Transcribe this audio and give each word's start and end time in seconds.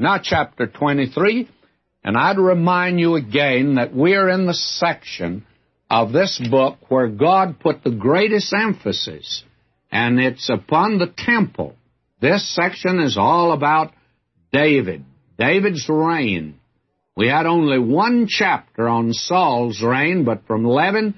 Now, 0.00 0.16
chapter 0.16 0.66
23, 0.66 1.46
and 2.04 2.16
I'd 2.16 2.38
remind 2.38 2.98
you 2.98 3.16
again 3.16 3.74
that 3.74 3.94
we're 3.94 4.30
in 4.30 4.46
the 4.46 4.54
section 4.54 5.44
of 5.90 6.10
this 6.10 6.40
book 6.50 6.78
where 6.88 7.08
God 7.08 7.60
put 7.60 7.84
the 7.84 7.90
greatest 7.90 8.50
emphasis, 8.54 9.44
and 9.92 10.18
it's 10.18 10.48
upon 10.48 10.96
the 10.96 11.12
temple. 11.14 11.74
This 12.18 12.48
section 12.54 12.98
is 12.98 13.18
all 13.18 13.52
about 13.52 13.92
David, 14.54 15.04
David's 15.38 15.86
reign. 15.86 16.58
We 17.14 17.28
had 17.28 17.44
only 17.44 17.78
one 17.78 18.26
chapter 18.26 18.88
on 18.88 19.12
Saul's 19.12 19.82
reign, 19.82 20.24
but 20.24 20.46
from 20.46 20.64
11 20.64 21.14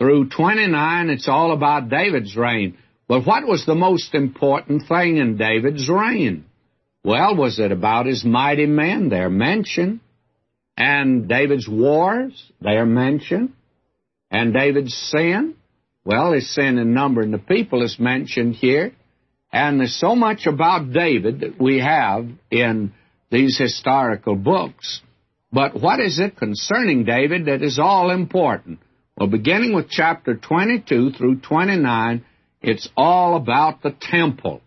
through 0.00 0.30
29, 0.30 1.08
it's 1.08 1.28
all 1.28 1.52
about 1.52 1.88
David's 1.88 2.36
reign. 2.36 2.78
But 3.06 3.24
what 3.24 3.46
was 3.46 3.64
the 3.64 3.76
most 3.76 4.12
important 4.12 4.88
thing 4.88 5.18
in 5.18 5.36
David's 5.36 5.88
reign? 5.88 6.46
Well, 7.04 7.36
was 7.36 7.58
it 7.58 7.70
about 7.70 8.06
his 8.06 8.24
mighty 8.24 8.66
men? 8.66 9.10
They're 9.10 9.28
mentioned. 9.28 10.00
And 10.76 11.28
David's 11.28 11.68
wars? 11.68 12.50
They're 12.60 12.86
mentioned. 12.86 13.52
And 14.30 14.54
David's 14.54 14.94
sin? 14.94 15.54
Well, 16.04 16.32
his 16.32 16.52
sin 16.52 16.78
in 16.78 16.94
numbering 16.94 17.30
the 17.30 17.38
people 17.38 17.84
is 17.84 17.98
mentioned 17.98 18.54
here. 18.54 18.92
And 19.52 19.78
there's 19.78 20.00
so 20.00 20.16
much 20.16 20.46
about 20.46 20.92
David 20.92 21.40
that 21.40 21.60
we 21.60 21.78
have 21.78 22.26
in 22.50 22.92
these 23.30 23.58
historical 23.58 24.34
books. 24.34 25.02
But 25.52 25.80
what 25.80 26.00
is 26.00 26.18
it 26.18 26.36
concerning 26.36 27.04
David 27.04 27.46
that 27.46 27.62
is 27.62 27.78
all 27.78 28.10
important? 28.10 28.80
Well, 29.16 29.28
beginning 29.28 29.74
with 29.74 29.88
chapter 29.88 30.34
22 30.34 31.12
through 31.12 31.40
29, 31.40 32.24
it's 32.62 32.88
all 32.96 33.36
about 33.36 33.82
the 33.82 33.94
temple. 34.00 34.62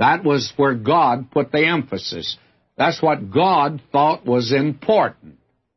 That 0.00 0.24
was 0.24 0.50
where 0.56 0.74
God 0.74 1.30
put 1.30 1.52
the 1.52 1.66
emphasis. 1.66 2.38
That's 2.78 3.02
what 3.02 3.30
God 3.30 3.82
thought 3.92 4.24
was 4.24 4.50
important. 4.50 5.36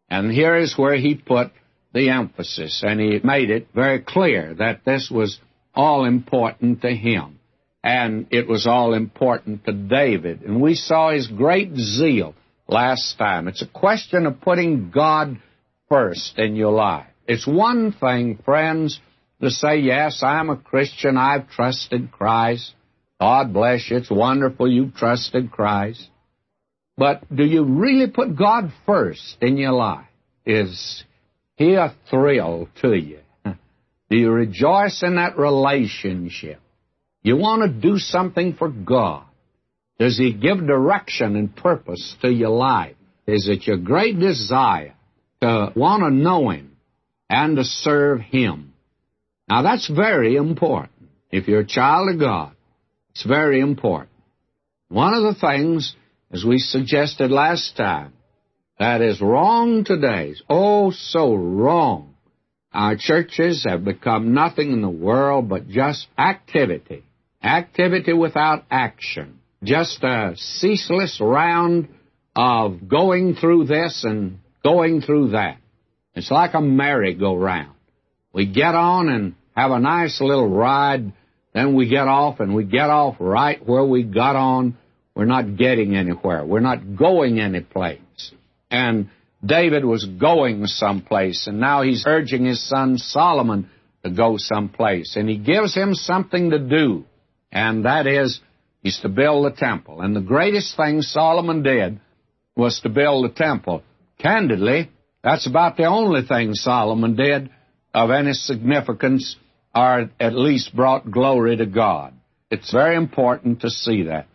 And 0.10 0.32
here 0.32 0.56
is 0.56 0.78
where 0.78 0.96
He 0.96 1.16
put 1.16 1.52
the 1.94 2.10
emphasis. 2.10 2.84
And 2.88 3.02
He 3.02 3.20
made 3.22 3.50
it 3.50 3.68
very 3.76 4.00
clear 4.00 4.54
that 4.56 4.86
this 4.86 5.12
was 5.12 5.40
all 5.76 6.06
important 6.06 6.84
to 6.84 6.96
Him. 6.96 7.40
And 7.84 8.28
it 8.32 8.48
was 8.48 8.66
all 8.66 8.94
important 8.94 9.66
to 9.66 9.74
David. 9.74 10.44
And 10.44 10.62
we 10.62 10.76
saw 10.76 11.12
his 11.12 11.28
great 11.28 11.76
zeal 11.76 12.34
last 12.70 13.18
time. 13.18 13.50
It's 13.50 13.62
a 13.62 13.68
question 13.68 14.26
of 14.26 14.40
putting 14.40 14.90
God 14.90 15.38
first 15.90 16.40
in 16.40 16.56
your 16.56 16.72
life. 16.72 17.08
It's 17.28 17.46
one 17.46 17.92
thing, 17.92 18.40
friends, 18.46 19.02
to 19.42 19.50
say, 19.50 19.80
yes, 19.80 20.24
I'm 20.24 20.50
a 20.50 20.56
Christian, 20.56 21.18
I've 21.18 21.50
trusted 21.50 22.10
Christ. 22.10 22.72
God 23.20 23.54
bless 23.54 23.90
you, 23.90 23.98
it's 23.98 24.12
wonderful 24.12 24.70
you've 24.70 24.96
trusted 24.96 25.52
Christ. 25.52 26.10
But 26.98 27.24
do 27.34 27.44
you 27.44 27.64
really 27.64 28.10
put 28.10 28.36
God 28.38 28.72
first 28.86 29.38
in 29.42 29.58
your 29.58 29.72
life? 29.72 30.06
Is 30.46 31.04
He 31.56 31.74
a 31.76 31.96
thrill 32.10 32.70
to 32.82 32.94
you? 32.94 33.20
Do 34.10 34.18
you 34.18 34.30
rejoice 34.30 35.02
in 35.02 35.16
that 35.16 35.38
relationship? 35.38 36.60
You 37.24 37.38
want 37.38 37.64
to 37.64 37.70
do 37.70 37.98
something 37.98 38.54
for 38.54 38.70
God. 38.70 39.24
Does 39.98 40.18
He 40.18 40.34
give 40.34 40.68
direction 40.68 41.36
and 41.36 41.56
purpose 41.56 42.16
to 42.22 42.30
your 42.30 42.50
life? 42.50 42.96
Is 43.26 43.48
it 43.48 43.66
your 43.66 43.78
great 43.78 44.20
desire 44.20 44.94
to 45.42 45.72
want 45.76 46.04
to 46.04 46.12
know 46.12 46.50
Him 46.50 46.76
and 47.30 47.56
to 47.56 47.64
serve 47.64 48.20
Him? 48.20 48.74
Now 49.50 49.62
that's 49.62 49.88
very 49.90 50.36
important. 50.36 50.92
If 51.32 51.48
you're 51.48 51.62
a 51.62 51.66
child 51.66 52.14
of 52.14 52.20
God, 52.20 52.53
it's 53.14 53.26
very 53.26 53.60
important. 53.60 54.10
One 54.90 55.14
of 55.14 55.24
the 55.24 55.40
things, 55.40 55.96
as 56.32 56.44
we 56.46 56.60
suggested 56.60 57.32
last 57.32 57.76
time, 57.78 58.14
that 58.80 59.02
is 59.02 59.22
wrong 59.22 59.84
today, 59.84 60.36
oh 60.50 60.92
so 60.92 61.34
wrong. 61.34 62.16
Our 62.72 62.96
churches 62.98 63.66
have 63.68 63.86
become 63.86 64.34
nothing 64.34 64.72
in 64.72 64.82
the 64.82 64.90
world 64.90 65.48
but 65.48 65.68
just 65.68 66.08
activity. 66.18 67.04
Activity 67.44 68.14
without 68.14 68.66
action 68.72 69.40
just 69.64 70.04
a 70.04 70.34
ceaseless 70.36 71.20
round 71.22 71.88
of 72.36 72.88
going 72.88 73.36
through 73.36 73.66
this 73.66 74.04
and 74.04 74.40
going 74.64 75.02
through 75.02 75.32
that. 75.32 75.58
It's 76.16 76.32
like 76.32 76.54
a 76.54 76.62
merry-go-round. 76.62 77.76
We 78.34 78.46
get 78.46 78.76
on 78.76 79.10
and 79.10 79.36
have 79.56 79.72
a 79.72 79.80
nice 79.80 80.20
little 80.22 80.48
ride, 80.48 81.14
then 81.54 81.76
we 81.76 81.88
get 81.88 82.08
off 82.08 82.40
and 82.40 82.56
we 82.56 82.64
get 82.64 82.90
off 82.90 83.18
right 83.20 83.66
where 83.66 83.84
we 83.84 84.04
got 84.04 84.36
on. 84.36 84.78
We're 85.16 85.26
not 85.26 85.58
getting 85.58 85.96
anywhere. 85.96 86.46
We're 86.46 86.60
not 86.60 86.96
going 86.98 87.40
anyplace. 87.40 88.00
And 88.72 89.10
David 89.46 89.86
was 89.86 90.06
going 90.06 90.66
someplace, 90.66 91.48
and 91.48 91.60
now 91.60 91.84
he's 91.84 92.06
urging 92.08 92.46
his 92.46 92.68
son 92.68 92.98
Solomon 92.98 93.70
to 94.04 94.10
go 94.10 94.36
someplace. 94.38 95.16
And 95.16 95.30
he 95.30 95.38
gives 95.38 95.76
him 95.76 95.94
something 95.94 96.50
to 96.50 96.60
do, 96.60 97.06
and 97.52 97.86
that 97.86 98.08
is 98.08 98.40
He's 98.84 99.00
to 99.00 99.10
build 99.10 99.46
the 99.46 99.56
temple. 99.56 100.02
And 100.02 100.14
the 100.14 100.22
greatest 100.22 100.76
thing 100.76 101.02
Solomon 101.02 101.64
did 101.64 102.00
was 102.56 102.82
to 102.82 102.90
build 102.90 103.24
the 103.26 103.34
temple. 103.34 103.82
Candidly, 104.20 104.92
that's 105.24 105.48
about 105.48 105.78
the 105.78 105.86
only 105.86 106.24
thing 106.28 106.54
Solomon 106.54 107.16
did 107.16 107.50
of 107.94 108.12
any 108.12 108.34
significance 108.34 109.38
or 109.76 110.10
at 110.20 110.36
least 110.36 110.76
brought 110.76 111.10
glory 111.10 111.58
to 111.58 111.66
God. 111.66 112.14
It's 112.52 112.72
very 112.72 112.96
important 112.96 113.62
to 113.62 113.70
see 113.70 114.04
that. 114.04 114.28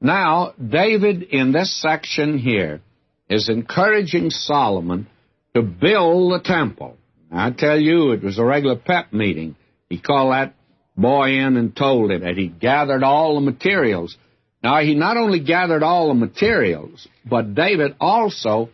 Now, 0.00 0.54
David 0.58 1.22
in 1.22 1.52
this 1.52 1.80
section 1.80 2.38
here 2.38 2.80
is 3.28 3.48
encouraging 3.48 4.30
Solomon 4.30 5.08
to 5.54 5.62
build 5.62 6.32
the 6.32 6.44
temple. 6.44 6.96
I 7.32 7.50
tell 7.50 7.78
you, 7.78 8.12
it 8.12 8.22
was 8.22 8.38
a 8.38 8.44
regular 8.44 8.76
pep 8.76 9.12
meeting. 9.12 9.56
He 9.88 9.98
called 9.98 10.32
that 10.32 10.54
boy 10.96 11.30
in 11.30 11.56
and 11.56 11.74
told 11.74 12.12
him 12.12 12.20
that 12.20 12.36
he 12.36 12.48
gathered 12.48 13.02
all 13.02 13.34
the 13.34 13.40
materials. 13.40 14.16
Now, 14.62 14.80
he 14.80 14.94
not 14.94 15.16
only 15.16 15.40
gathered 15.40 15.82
all 15.82 16.08
the 16.08 16.14
materials, 16.14 17.08
but 17.24 17.54
David 17.54 17.96
also 18.00 18.70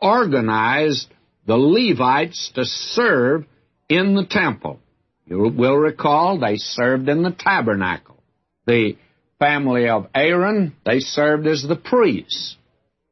organized 0.00 1.08
the 1.46 1.56
Levites 1.56 2.52
to 2.54 2.64
serve 2.64 3.44
in 3.88 4.14
the 4.14 4.26
temple. 4.26 4.80
You 5.26 5.38
will 5.56 5.76
recall 5.76 6.38
they 6.38 6.56
served 6.56 7.08
in 7.08 7.22
the 7.22 7.30
tabernacle. 7.30 8.22
The 8.66 8.96
family 9.38 9.88
of 9.88 10.08
Aaron, 10.14 10.74
they 10.84 11.00
served 11.00 11.46
as 11.46 11.62
the 11.62 11.76
priests. 11.76 12.56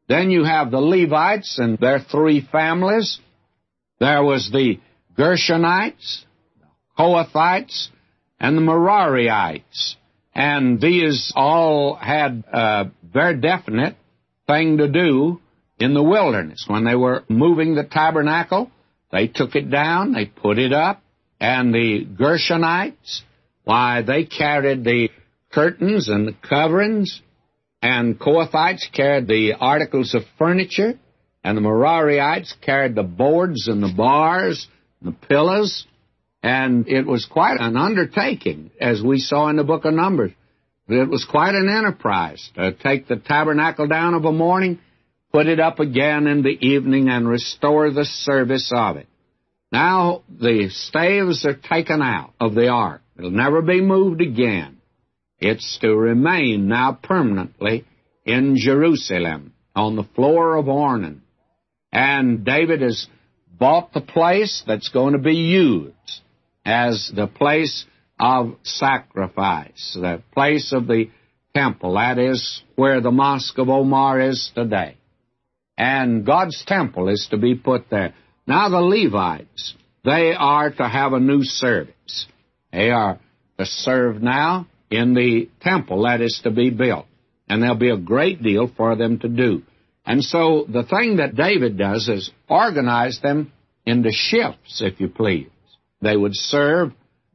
Then 0.08 0.30
you 0.30 0.44
have 0.44 0.70
the 0.70 0.80
Levites 0.80 1.58
and 1.58 1.78
their 1.78 2.00
three 2.00 2.46
families. 2.52 3.18
There 3.98 4.22
was 4.22 4.50
the 4.50 4.78
Gershonites, 5.16 6.24
Kohathites, 6.98 7.88
and 8.38 8.56
the 8.56 8.62
Merariites. 8.62 9.96
And 10.34 10.80
these 10.80 11.32
all 11.34 11.94
had 11.94 12.44
a 12.52 12.90
very 13.02 13.40
definite 13.40 13.96
thing 14.46 14.78
to 14.78 14.88
do 14.88 15.40
in 15.78 15.94
the 15.94 16.02
wilderness. 16.02 16.64
When 16.66 16.84
they 16.84 16.94
were 16.94 17.24
moving 17.28 17.74
the 17.74 17.84
tabernacle, 17.84 18.70
they 19.10 19.28
took 19.28 19.54
it 19.54 19.70
down, 19.70 20.12
they 20.12 20.26
put 20.26 20.58
it 20.58 20.72
up, 20.72 21.02
and 21.42 21.74
the 21.74 22.06
Gershonites, 22.06 23.22
why, 23.64 24.02
they 24.02 24.24
carried 24.24 24.84
the 24.84 25.08
curtains 25.52 26.08
and 26.08 26.28
the 26.28 26.36
coverings, 26.48 27.20
and 27.82 28.16
Kohathites 28.16 28.92
carried 28.92 29.26
the 29.26 29.54
articles 29.58 30.14
of 30.14 30.22
furniture, 30.38 30.94
and 31.42 31.56
the 31.56 31.60
Merariites 31.60 32.54
carried 32.64 32.94
the 32.94 33.02
boards 33.02 33.66
and 33.66 33.82
the 33.82 33.92
bars 33.92 34.68
and 35.00 35.12
the 35.12 35.26
pillars, 35.26 35.84
and 36.44 36.86
it 36.86 37.08
was 37.08 37.26
quite 37.26 37.58
an 37.58 37.76
undertaking, 37.76 38.70
as 38.80 39.02
we 39.02 39.18
saw 39.18 39.48
in 39.48 39.56
the 39.56 39.64
book 39.64 39.84
of 39.84 39.94
Numbers. 39.94 40.30
It 40.86 41.08
was 41.08 41.24
quite 41.24 41.56
an 41.56 41.68
enterprise 41.68 42.50
to 42.54 42.70
take 42.70 43.08
the 43.08 43.16
tabernacle 43.16 43.88
down 43.88 44.14
of 44.14 44.24
a 44.24 44.32
morning, 44.32 44.78
put 45.32 45.48
it 45.48 45.58
up 45.58 45.80
again 45.80 46.28
in 46.28 46.44
the 46.44 46.56
evening, 46.64 47.08
and 47.08 47.26
restore 47.26 47.90
the 47.90 48.04
service 48.04 48.70
of 48.72 48.96
it. 48.96 49.08
Now 49.72 50.22
the 50.28 50.68
staves 50.70 51.46
are 51.46 51.54
taken 51.54 52.02
out 52.02 52.34
of 52.38 52.54
the 52.54 52.68
ark. 52.68 53.00
It'll 53.18 53.30
never 53.30 53.62
be 53.62 53.80
moved 53.80 54.20
again. 54.20 54.78
It's 55.38 55.78
to 55.80 55.96
remain 55.96 56.68
now 56.68 56.98
permanently 57.02 57.86
in 58.24 58.56
Jerusalem 58.56 59.54
on 59.74 59.96
the 59.96 60.04
floor 60.14 60.56
of 60.56 60.66
Ornan. 60.66 61.20
And 61.90 62.44
David 62.44 62.82
has 62.82 63.06
bought 63.50 63.92
the 63.92 64.00
place 64.02 64.62
that's 64.66 64.90
going 64.90 65.14
to 65.14 65.18
be 65.18 65.34
used 65.34 66.20
as 66.64 67.10
the 67.14 67.26
place 67.26 67.86
of 68.20 68.56
sacrifice, 68.62 69.96
the 70.00 70.22
place 70.32 70.72
of 70.72 70.86
the 70.86 71.10
temple. 71.54 71.94
That 71.94 72.18
is 72.18 72.62
where 72.76 73.00
the 73.00 73.10
Mosque 73.10 73.58
of 73.58 73.68
Omar 73.68 74.20
is 74.20 74.52
today. 74.54 74.96
And 75.76 76.24
God's 76.24 76.62
temple 76.66 77.08
is 77.08 77.26
to 77.30 77.36
be 77.38 77.54
put 77.54 77.90
there. 77.90 78.14
Now 78.46 78.68
the 78.68 78.80
Levites, 78.80 79.74
they 80.04 80.34
are 80.36 80.70
to 80.70 80.88
have 80.88 81.12
a 81.12 81.20
new 81.20 81.42
service. 81.42 82.26
They 82.72 82.90
are 82.90 83.18
to 83.58 83.66
serve 83.66 84.22
now 84.22 84.66
in 84.90 85.14
the 85.14 85.48
temple 85.60 86.02
that 86.04 86.20
is 86.20 86.40
to 86.44 86.50
be 86.50 86.70
built. 86.70 87.06
And 87.48 87.62
there'll 87.62 87.76
be 87.76 87.90
a 87.90 87.96
great 87.96 88.42
deal 88.42 88.70
for 88.76 88.96
them 88.96 89.18
to 89.20 89.28
do. 89.28 89.62
And 90.04 90.22
so 90.24 90.66
the 90.68 90.84
thing 90.84 91.16
that 91.16 91.36
David 91.36 91.78
does 91.78 92.08
is 92.08 92.30
organize 92.48 93.20
them 93.22 93.52
into 93.86 94.10
shifts, 94.10 94.80
if 94.82 95.00
you 95.00 95.08
please. 95.08 95.48
They 96.00 96.16
would 96.16 96.34
serve 96.34 96.92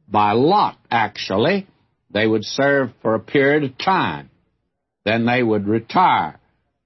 by 0.08 0.32
lot, 0.32 0.76
actually. 0.90 1.66
They 2.10 2.26
would 2.26 2.44
serve 2.44 2.90
for 3.02 3.14
a 3.14 3.20
period 3.20 3.64
of 3.64 3.78
time. 3.78 4.30
Then 5.04 5.24
they 5.24 5.42
would 5.42 5.66
retire, 5.66 6.38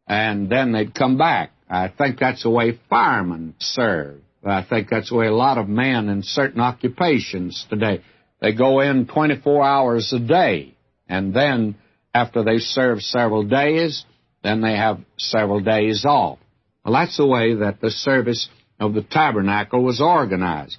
and 0.06 0.48
then 0.48 0.72
they'd 0.72 0.94
come 0.94 1.16
back. 1.16 1.51
I 1.72 1.88
think 1.88 2.18
that's 2.18 2.42
the 2.42 2.50
way 2.50 2.78
firemen 2.90 3.54
serve. 3.58 4.20
I 4.44 4.62
think 4.62 4.90
that's 4.90 5.08
the 5.08 5.16
way 5.16 5.26
a 5.28 5.34
lot 5.34 5.56
of 5.56 5.70
men 5.70 6.10
in 6.10 6.22
certain 6.22 6.60
occupations 6.60 7.66
today. 7.70 8.02
They 8.42 8.52
go 8.52 8.80
in 8.80 9.06
24 9.06 9.64
hours 9.64 10.12
a 10.12 10.18
day, 10.18 10.74
and 11.08 11.32
then 11.32 11.76
after 12.12 12.44
they 12.44 12.58
serve 12.58 13.00
several 13.00 13.44
days, 13.44 14.04
then 14.42 14.60
they 14.60 14.76
have 14.76 15.00
several 15.16 15.60
days 15.60 16.04
off. 16.04 16.38
Well, 16.84 16.92
that's 16.92 17.16
the 17.16 17.26
way 17.26 17.54
that 17.54 17.80
the 17.80 17.90
service 17.90 18.50
of 18.78 18.92
the 18.92 19.02
tabernacle 19.02 19.82
was 19.82 20.02
organized. 20.02 20.76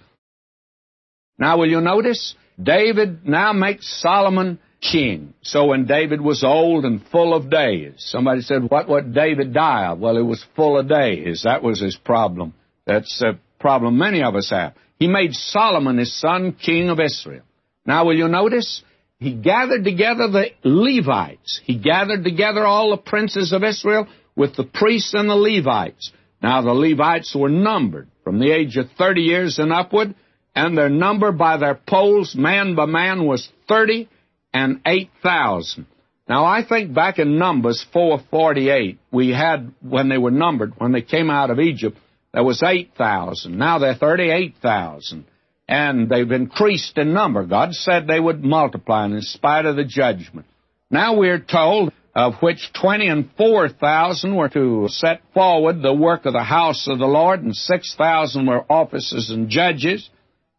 Now, 1.40 1.58
will 1.58 1.70
you 1.70 1.82
notice? 1.82 2.36
David 2.62 3.26
now 3.26 3.52
makes 3.52 4.00
Solomon 4.00 4.60
king. 4.92 5.34
So 5.42 5.66
when 5.68 5.86
David 5.86 6.22
was 6.22 6.44
old 6.44 6.86
and 6.86 7.02
full 7.08 7.34
of 7.34 7.50
days, 7.50 7.94
somebody 7.98 8.42
said, 8.42 8.70
what 8.70 8.90
would 8.90 9.14
David 9.14 9.54
die 9.54 9.88
of? 9.88 10.00
Well, 10.00 10.16
he 10.16 10.22
was 10.22 10.46
full 10.56 10.78
of 10.78 10.90
days. 10.90 11.44
That 11.44 11.64
was 11.64 11.82
his 11.82 11.96
problem. 11.96 12.54
That's 12.86 13.22
a 13.22 13.40
problem 13.60 13.98
many 13.98 14.22
of 14.24 14.36
us 14.36 14.50
have. 14.50 14.74
He 15.00 15.08
made 15.08 15.34
Solomon 15.34 15.98
his 15.98 16.20
son 16.20 16.54
king 16.54 16.90
of 16.90 17.00
Israel. 17.00 17.44
Now 17.86 18.06
will 18.06 18.18
you 18.18 18.28
notice? 18.28 18.84
He 19.20 19.34
gathered 19.34 19.84
together 19.84 20.28
the 20.28 20.48
Levites. 20.64 21.62
He 21.64 21.78
gathered 21.78 22.24
together 22.24 22.66
all 22.66 22.92
the 22.92 22.98
princes 22.98 23.54
of 23.54 23.64
Israel 23.64 24.08
with 24.36 24.56
the 24.56 24.66
priests 24.66 25.14
and 25.14 25.30
the 25.30 25.36
Levites. 25.36 26.12
Now 26.42 26.62
the 26.62 26.74
Levites 26.74 27.34
were 27.36 27.50
numbered 27.50 28.10
from 28.24 28.40
the 28.40 28.52
age 28.52 28.76
of 28.78 28.88
30 28.98 29.22
years 29.22 29.60
and 29.60 29.72
upward, 29.72 30.16
and 30.56 30.78
their 30.78 30.90
number 30.90 31.32
by 31.32 31.58
their 31.58 31.76
polls, 31.76 32.36
man 32.36 32.76
by 32.76 32.86
man, 32.86 33.26
was 33.26 33.50
30 33.68 34.10
and 34.54 34.82
8,000. 34.86 35.86
Now 36.30 36.46
I 36.46 36.64
think 36.64 36.94
back 36.94 37.20
in 37.20 37.38
Numbers 37.38 37.86
448, 37.92 39.00
we 39.12 39.30
had, 39.30 39.74
when 39.82 40.10
they 40.10 40.18
were 40.18 40.32
numbered, 40.32 40.74
when 40.78 40.92
they 40.92 41.02
came 41.02 41.30
out 41.30 41.50
of 41.50 41.60
Egypt, 41.60 41.98
there 42.34 42.44
was 42.44 42.64
8,000. 42.64 43.58
Now 43.58 43.80
they're 43.80 43.96
38,000. 43.96 45.26
And 45.68 46.10
they've 46.10 46.32
increased 46.32 46.98
in 46.98 47.14
number. 47.14 47.46
God 47.46 47.74
said 47.74 48.06
they 48.06 48.20
would 48.20 48.44
multiply 48.44 49.06
in 49.06 49.22
spite 49.22 49.66
of 49.66 49.76
the 49.76 49.86
judgment. 49.86 50.46
Now 50.90 51.16
we're 51.16 51.40
told 51.40 51.92
of 52.16 52.36
which 52.42 52.72
20 52.80 53.08
and 53.08 53.30
4,000 53.38 54.36
were 54.36 54.50
to 54.50 54.88
set 54.90 55.22
forward 55.34 55.82
the 55.82 55.94
work 55.94 56.26
of 56.26 56.34
the 56.34 56.44
house 56.44 56.88
of 56.88 57.00
the 57.00 57.08
Lord, 57.08 57.42
and 57.42 57.56
6,000 57.56 58.46
were 58.46 58.72
officers 58.72 59.32
and 59.32 59.50
judges, 59.50 60.10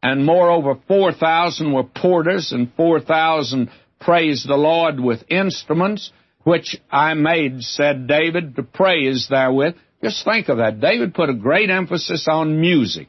and 0.02 0.26
moreover 0.26 0.76
4,000 0.88 1.72
were 1.72 1.84
porters, 1.84 2.50
and 2.52 2.72
4,000 2.76 3.70
praised 4.00 4.48
the 4.48 4.56
Lord 4.56 5.00
with 5.00 5.24
instruments, 5.28 6.12
which 6.42 6.76
I 6.90 7.14
made, 7.14 7.62
said 7.62 8.06
David, 8.06 8.56
to 8.56 8.62
praise 8.62 9.28
therewith. 9.30 9.76
Just 10.02 10.24
think 10.24 10.48
of 10.48 10.58
that. 10.58 10.80
David 10.80 11.14
put 11.14 11.30
a 11.30 11.34
great 11.34 11.70
emphasis 11.70 12.26
on 12.28 12.60
music. 12.60 13.08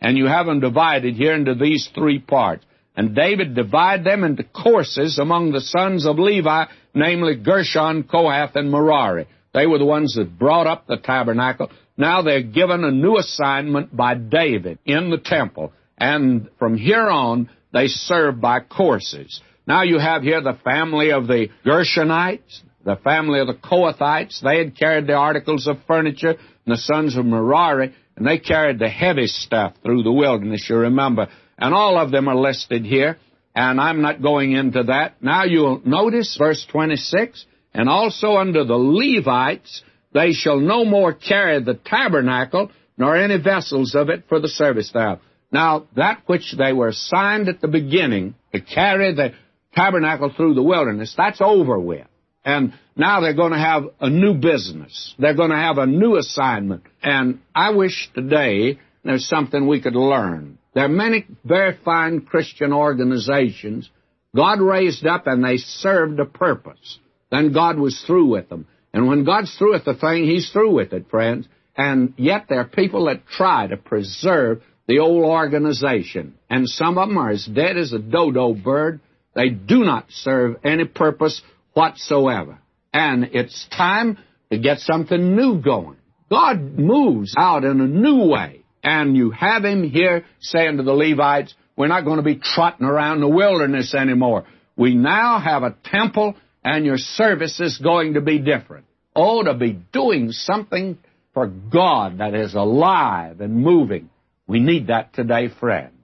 And 0.00 0.16
you 0.16 0.26
have 0.26 0.46
them 0.46 0.60
divided 0.60 1.14
here 1.14 1.34
into 1.34 1.54
these 1.54 1.88
three 1.94 2.18
parts. 2.18 2.64
And 2.96 3.14
David 3.14 3.54
divided 3.54 4.04
them 4.04 4.24
into 4.24 4.44
courses 4.44 5.18
among 5.18 5.52
the 5.52 5.60
sons 5.60 6.06
of 6.06 6.18
Levi, 6.18 6.64
namely 6.94 7.36
Gershon, 7.36 8.04
Kohath, 8.04 8.56
and 8.56 8.70
Merari. 8.70 9.26
They 9.52 9.66
were 9.66 9.78
the 9.78 9.84
ones 9.84 10.14
that 10.14 10.38
brought 10.38 10.66
up 10.66 10.86
the 10.86 10.96
tabernacle. 10.96 11.70
Now 11.96 12.22
they're 12.22 12.42
given 12.42 12.84
a 12.84 12.90
new 12.90 13.18
assignment 13.18 13.94
by 13.94 14.14
David 14.14 14.78
in 14.86 15.10
the 15.10 15.18
temple. 15.18 15.72
And 15.98 16.48
from 16.58 16.76
here 16.76 17.08
on, 17.08 17.50
they 17.72 17.88
serve 17.88 18.40
by 18.40 18.60
courses. 18.60 19.40
Now 19.70 19.84
you 19.84 20.00
have 20.00 20.24
here 20.24 20.40
the 20.40 20.58
family 20.64 21.12
of 21.12 21.28
the 21.28 21.46
Gershonites, 21.64 22.62
the 22.84 22.96
family 23.04 23.38
of 23.38 23.46
the 23.46 23.54
Kohathites. 23.54 24.40
They 24.42 24.58
had 24.58 24.76
carried 24.76 25.06
the 25.06 25.12
articles 25.12 25.68
of 25.68 25.76
furniture, 25.86 26.30
and 26.30 26.38
the 26.66 26.76
sons 26.76 27.16
of 27.16 27.24
Merari, 27.24 27.94
and 28.16 28.26
they 28.26 28.40
carried 28.40 28.80
the 28.80 28.88
heavy 28.88 29.28
stuff 29.28 29.74
through 29.84 30.02
the 30.02 30.10
wilderness, 30.10 30.66
you 30.68 30.74
remember. 30.74 31.28
And 31.56 31.72
all 31.72 31.96
of 31.98 32.10
them 32.10 32.26
are 32.26 32.34
listed 32.34 32.84
here, 32.84 33.18
and 33.54 33.80
I'm 33.80 34.02
not 34.02 34.20
going 34.20 34.50
into 34.50 34.82
that. 34.88 35.22
Now 35.22 35.44
you'll 35.44 35.82
notice 35.84 36.36
verse 36.36 36.66
26, 36.68 37.46
and 37.72 37.88
also 37.88 38.38
under 38.38 38.64
the 38.64 38.74
Levites, 38.74 39.84
they 40.12 40.32
shall 40.32 40.58
no 40.58 40.84
more 40.84 41.12
carry 41.12 41.62
the 41.62 41.74
tabernacle, 41.74 42.72
nor 42.98 43.16
any 43.16 43.40
vessels 43.40 43.94
of 43.94 44.08
it 44.08 44.24
for 44.28 44.40
the 44.40 44.48
service 44.48 44.90
thereof. 44.90 45.20
Now, 45.52 45.86
that 45.94 46.22
which 46.26 46.56
they 46.58 46.72
were 46.72 46.88
assigned 46.88 47.48
at 47.48 47.60
the 47.60 47.68
beginning 47.68 48.34
to 48.52 48.60
carry 48.60 49.14
the 49.14 49.32
tabernacle 49.74 50.32
through 50.36 50.54
the 50.54 50.62
wilderness, 50.62 51.14
that's 51.16 51.40
over 51.40 51.78
with. 51.78 52.06
And 52.44 52.72
now 52.96 53.20
they're 53.20 53.34
going 53.34 53.52
to 53.52 53.58
have 53.58 53.84
a 54.00 54.08
new 54.08 54.34
business. 54.34 55.14
They're 55.18 55.34
going 55.34 55.50
to 55.50 55.56
have 55.56 55.78
a 55.78 55.86
new 55.86 56.16
assignment. 56.16 56.84
And 57.02 57.40
I 57.54 57.70
wish 57.70 58.10
today 58.14 58.78
there's 59.04 59.28
something 59.28 59.66
we 59.66 59.82
could 59.82 59.94
learn. 59.94 60.58
There 60.74 60.84
are 60.84 60.88
many 60.88 61.26
very 61.44 61.76
fine 61.84 62.22
Christian 62.22 62.72
organizations 62.72 63.90
God 64.34 64.60
raised 64.60 65.06
up 65.06 65.26
and 65.26 65.44
they 65.44 65.56
served 65.56 66.20
a 66.20 66.24
purpose. 66.24 66.98
Then 67.30 67.52
God 67.52 67.78
was 67.78 68.02
through 68.06 68.26
with 68.26 68.48
them. 68.48 68.66
And 68.92 69.06
when 69.06 69.24
God's 69.24 69.54
through 69.56 69.74
with 69.74 69.84
the 69.84 69.94
thing, 69.94 70.24
He's 70.24 70.50
through 70.50 70.74
with 70.74 70.92
it, 70.92 71.10
friends. 71.10 71.46
And 71.76 72.14
yet 72.16 72.46
there 72.48 72.60
are 72.60 72.64
people 72.64 73.06
that 73.06 73.26
try 73.26 73.66
to 73.66 73.76
preserve 73.76 74.62
the 74.86 74.98
old 74.98 75.24
organization. 75.24 76.34
And 76.48 76.68
some 76.68 76.98
of 76.98 77.08
them 77.08 77.18
are 77.18 77.30
as 77.30 77.46
dead 77.46 77.76
as 77.76 77.92
a 77.92 77.98
dodo 77.98 78.54
bird. 78.54 79.00
They 79.34 79.50
do 79.50 79.84
not 79.84 80.06
serve 80.10 80.56
any 80.64 80.84
purpose 80.84 81.40
whatsoever. 81.72 82.58
And 82.92 83.30
it's 83.32 83.66
time 83.76 84.18
to 84.50 84.58
get 84.58 84.78
something 84.78 85.36
new 85.36 85.60
going. 85.60 85.96
God 86.30 86.60
moves 86.60 87.34
out 87.38 87.64
in 87.64 87.80
a 87.80 87.86
new 87.86 88.26
way. 88.26 88.62
And 88.82 89.16
you 89.16 89.30
have 89.30 89.64
him 89.64 89.88
here 89.88 90.24
saying 90.40 90.78
to 90.78 90.82
the 90.82 90.92
Levites, 90.92 91.54
we're 91.76 91.88
not 91.88 92.04
going 92.04 92.16
to 92.16 92.22
be 92.22 92.36
trotting 92.36 92.86
around 92.86 93.20
the 93.20 93.28
wilderness 93.28 93.94
anymore. 93.94 94.46
We 94.76 94.94
now 94.94 95.38
have 95.38 95.62
a 95.62 95.76
temple 95.84 96.34
and 96.64 96.84
your 96.84 96.96
service 96.96 97.60
is 97.60 97.78
going 97.78 98.14
to 98.14 98.20
be 98.20 98.38
different. 98.38 98.86
Oh, 99.14 99.42
to 99.42 99.54
be 99.54 99.72
doing 99.92 100.30
something 100.30 100.98
for 101.34 101.46
God 101.46 102.18
that 102.18 102.34
is 102.34 102.54
alive 102.54 103.40
and 103.40 103.56
moving. 103.56 104.10
We 104.46 104.60
need 104.60 104.88
that 104.88 105.12
today, 105.14 105.48
friends. 105.48 105.99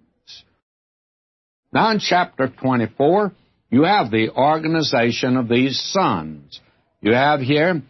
Now 1.76 1.90
in 1.90 1.99
chapter 1.99 2.49
24, 2.49 3.33
you 3.68 3.83
have 3.83 4.11
the 4.11 4.30
organization 4.30 5.37
of 5.37 5.47
these 5.47 5.78
sons. 5.92 6.59
You 7.02 7.12
have 7.12 7.40
here, 7.40 7.83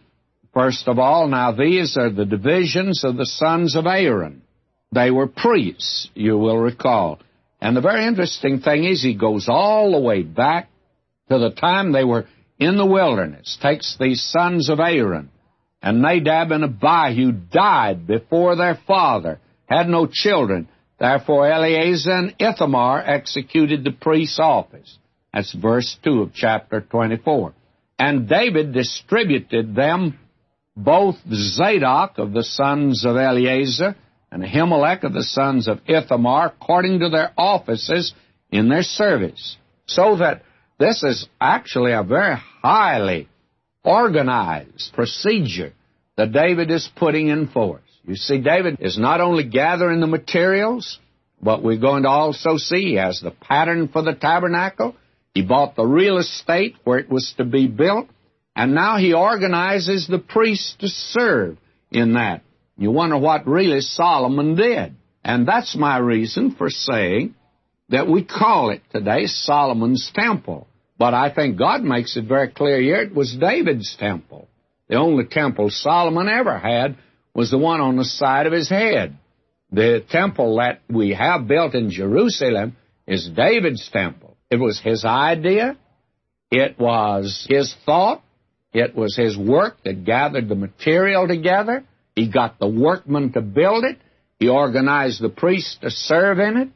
first 0.53 0.89
of 0.89 0.99
all, 0.99 1.29
now 1.29 1.53
these 1.53 1.95
are 1.95 2.09
the 2.09 2.25
divisions 2.25 3.05
of 3.05 3.15
the 3.15 3.25
sons 3.25 3.77
of 3.77 3.85
Aaron. 3.85 4.41
They 4.91 5.09
were 5.09 5.27
priests, 5.27 6.09
you 6.15 6.37
will 6.37 6.57
recall. 6.57 7.19
And 7.61 7.77
the 7.77 7.81
very 7.81 8.05
interesting 8.05 8.59
thing 8.59 8.83
is 8.83 9.01
he 9.01 9.15
goes 9.15 9.47
all 9.47 9.93
the 9.93 10.05
way 10.05 10.21
back 10.21 10.67
to 11.31 11.39
the 11.39 11.51
time 11.51 11.93
they 11.93 12.03
were 12.03 12.27
in 12.59 12.75
the 12.75 12.85
wilderness, 12.85 13.57
takes 13.61 13.95
these 13.97 14.21
sons 14.21 14.69
of 14.69 14.81
Aaron, 14.81 15.29
and 15.81 16.01
Nadab 16.01 16.51
and 16.51 16.65
Abihu 16.65 17.31
died 17.31 18.05
before 18.05 18.57
their 18.57 18.77
father, 18.85 19.39
had 19.65 19.87
no 19.87 20.09
children. 20.11 20.67
Therefore 20.99 21.47
Eleazar 21.51 22.11
and 22.11 22.35
Ithamar 22.39 23.03
executed 23.05 23.83
the 23.83 23.91
priest's 23.91 24.39
office. 24.39 24.97
That's 25.33 25.53
verse 25.53 25.97
2 26.03 26.21
of 26.21 26.33
chapter 26.33 26.81
24. 26.81 27.53
And 27.99 28.27
David 28.27 28.73
distributed 28.73 29.75
them 29.75 30.17
both 30.75 31.15
Zadok 31.31 32.17
of 32.17 32.33
the 32.33 32.43
sons 32.43 33.05
of 33.05 33.15
Eleazar 33.15 33.95
and 34.31 34.43
Ahimelech 34.43 35.03
of 35.03 35.13
the 35.13 35.23
sons 35.23 35.67
of 35.67 35.79
Ithamar 35.87 36.47
according 36.47 36.99
to 36.99 37.09
their 37.09 37.31
offices 37.37 38.13
in 38.51 38.69
their 38.69 38.83
service. 38.83 39.57
So 39.85 40.17
that 40.17 40.43
this 40.79 41.03
is 41.03 41.27
actually 41.39 41.91
a 41.93 42.03
very 42.03 42.35
highly 42.61 43.29
organized 43.83 44.93
procedure 44.93 45.73
that 46.17 46.31
David 46.31 46.69
is 46.71 46.89
putting 46.95 47.29
in 47.29 47.47
force. 47.47 47.81
You 48.07 48.15
see, 48.15 48.39
David 48.39 48.77
is 48.79 48.97
not 48.97 49.19
only 49.19 49.43
gathering 49.43 49.99
the 49.99 50.07
materials, 50.07 50.97
but 51.41 51.61
we're 51.61 51.77
going 51.77 52.03
to 52.03 52.09
also 52.09 52.55
see 52.55 52.91
he 52.91 52.95
has 52.95 53.19
the 53.19 53.31
pattern 53.31 53.89
for 53.89 54.01
the 54.01 54.13
tabernacle, 54.13 54.95
he 55.33 55.41
bought 55.43 55.75
the 55.75 55.85
real 55.85 56.17
estate 56.17 56.75
where 56.85 56.99
it 56.99 57.09
was 57.09 57.33
to 57.37 57.43
be 57.43 57.67
built, 57.67 58.07
and 58.55 58.73
now 58.73 58.97
he 58.97 59.13
organizes 59.13 60.07
the 60.07 60.19
priests 60.19 60.75
to 60.79 60.87
serve 60.87 61.57
in 61.91 62.13
that. 62.13 62.43
You 62.77 62.91
wonder 62.91 63.17
what 63.17 63.45
really 63.45 63.81
Solomon 63.81 64.55
did. 64.55 64.95
And 65.23 65.45
that's 65.45 65.75
my 65.75 65.97
reason 65.97 66.55
for 66.55 66.69
saying 66.69 67.35
that 67.89 68.07
we 68.07 68.23
call 68.23 68.69
it 68.69 68.81
today 68.93 69.25
Solomon's 69.25 70.09
temple. 70.15 70.67
But 70.97 71.13
I 71.13 71.33
think 71.33 71.57
God 71.57 71.83
makes 71.83 72.15
it 72.15 72.25
very 72.25 72.47
clear 72.47 72.79
here 72.81 73.01
it 73.01 73.13
was 73.13 73.35
David's 73.35 73.95
temple. 73.99 74.47
The 74.87 74.95
only 74.95 75.25
temple 75.25 75.69
Solomon 75.69 76.29
ever 76.29 76.57
had 76.57 76.97
was 77.37 77.51
the 77.51 77.57
one 77.57 77.79
on 77.79 77.97
the 77.97 78.03
side 78.03 78.47
of 78.47 78.51
his 78.51 78.67
head. 78.67 79.15
The 79.71 80.03
temple 80.09 80.57
that 80.57 80.81
we 80.89 81.13
have 81.13 81.47
built 81.47 81.75
in 81.75 81.91
Jerusalem 81.91 82.75
is 83.05 83.29
David's 83.29 83.87
temple. 83.93 84.35
It 84.49 84.55
was 84.59 84.81
his 84.81 85.05
idea. 85.05 85.77
It 86.49 86.79
was 86.79 87.45
his 87.47 87.75
thought. 87.85 88.23
It 88.73 88.95
was 88.95 89.15
his 89.15 89.37
work 89.37 89.77
that 89.83 90.03
gathered 90.03 90.49
the 90.49 90.55
material 90.55 91.27
together. 91.27 91.83
He 92.15 92.27
got 92.27 92.57
the 92.57 92.67
workmen 92.67 93.33
to 93.33 93.41
build 93.41 93.83
it. 93.83 93.99
He 94.39 94.49
organized 94.49 95.21
the 95.21 95.29
priests 95.29 95.77
to 95.81 95.91
serve 95.91 96.39
in 96.39 96.57
it. 96.57 96.69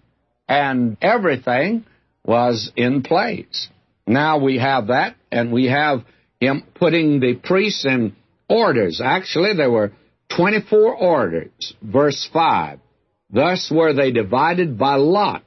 And 0.47 0.95
everything 1.01 1.85
was 2.23 2.71
in 2.75 3.01
place. 3.01 3.67
Now 4.05 4.37
we 4.37 4.59
have 4.59 4.87
that, 4.87 5.15
and 5.31 5.51
we 5.51 5.67
have 5.67 6.03
him 6.39 6.67
putting 6.75 7.19
the 7.19 7.33
priests 7.33 7.83
in 7.83 8.15
orders. 8.47 9.01
Actually, 9.03 9.55
there 9.55 9.71
were 9.71 9.93
24 10.35 10.95
orders. 10.95 11.73
Verse 11.81 12.29
5. 12.31 12.79
Thus 13.33 13.71
were 13.73 13.93
they 13.93 14.11
divided 14.11 14.77
by 14.77 14.95
lot, 14.95 15.43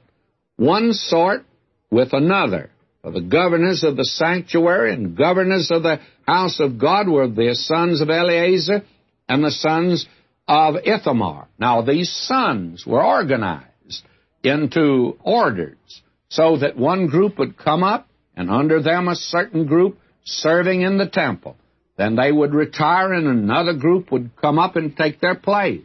one 0.57 0.93
sort 0.93 1.45
with 1.91 2.13
another. 2.13 2.71
For 3.03 3.11
the 3.11 3.21
governors 3.21 3.83
of 3.83 3.97
the 3.97 4.05
sanctuary 4.05 4.93
and 4.93 5.15
governors 5.15 5.69
of 5.69 5.83
the 5.83 5.99
house 6.25 6.59
of 6.59 6.79
God 6.79 7.07
were 7.07 7.27
the 7.27 7.53
sons 7.53 8.01
of 8.01 8.09
Eleazar 8.09 8.83
and 9.29 9.43
the 9.43 9.51
sons 9.51 10.07
of 10.47 10.75
Ithamar. 10.83 11.47
Now, 11.59 11.83
these 11.83 12.11
sons 12.11 12.83
were 12.85 13.03
organized 13.03 14.03
into 14.43 15.17
orders 15.21 16.01
so 16.29 16.57
that 16.57 16.77
one 16.77 17.07
group 17.07 17.37
would 17.37 17.57
come 17.57 17.83
up 17.83 18.07
and 18.35 18.49
under 18.49 18.81
them 18.81 19.07
a 19.07 19.15
certain 19.15 19.67
group 19.67 19.99
serving 20.23 20.81
in 20.81 20.97
the 20.97 21.07
temple. 21.07 21.55
Then 21.97 22.15
they 22.15 22.31
would 22.31 22.53
retire 22.53 23.13
and 23.13 23.27
another 23.27 23.73
group 23.73 24.11
would 24.11 24.31
come 24.35 24.59
up 24.59 24.75
and 24.75 24.95
take 24.95 25.21
their 25.21 25.35
place. 25.35 25.81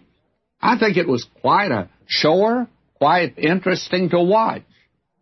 I 0.61 0.79
think 0.79 0.97
it 0.97 1.09
was 1.09 1.27
quite 1.41 1.71
a 1.71 1.89
chore, 2.09 2.69
quite 2.95 3.39
interesting 3.39 4.11
to 4.11 4.21
watch. 4.21 4.63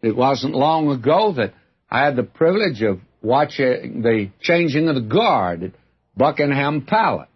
It 0.02 0.16
wasn't 0.16 0.54
long 0.54 0.90
ago 0.90 1.34
that 1.36 1.54
I 1.90 2.04
had 2.04 2.16
the 2.16 2.22
privilege 2.22 2.82
of 2.82 3.00
watching 3.22 4.02
the 4.02 4.30
changing 4.40 4.88
of 4.88 4.94
the 4.94 5.00
guard 5.02 5.62
at 5.64 5.72
Buckingham 6.16 6.86
Palace. 6.86 7.28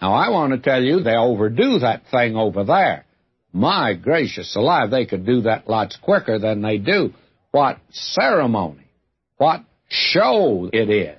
Now, 0.00 0.14
I 0.14 0.30
want 0.30 0.52
to 0.52 0.58
tell 0.58 0.82
you, 0.82 1.00
they 1.00 1.16
overdo 1.16 1.80
that 1.80 2.04
thing 2.10 2.36
over 2.36 2.64
there. 2.64 3.04
My 3.52 3.94
gracious 3.94 4.54
alive, 4.54 4.90
they 4.90 5.06
could 5.06 5.26
do 5.26 5.42
that 5.42 5.68
lots 5.68 5.96
quicker 5.96 6.38
than 6.38 6.62
they 6.62 6.78
do. 6.78 7.14
What 7.50 7.78
ceremony, 7.90 8.86
what 9.38 9.64
show 9.88 10.68
it 10.72 10.90
is. 10.90 11.18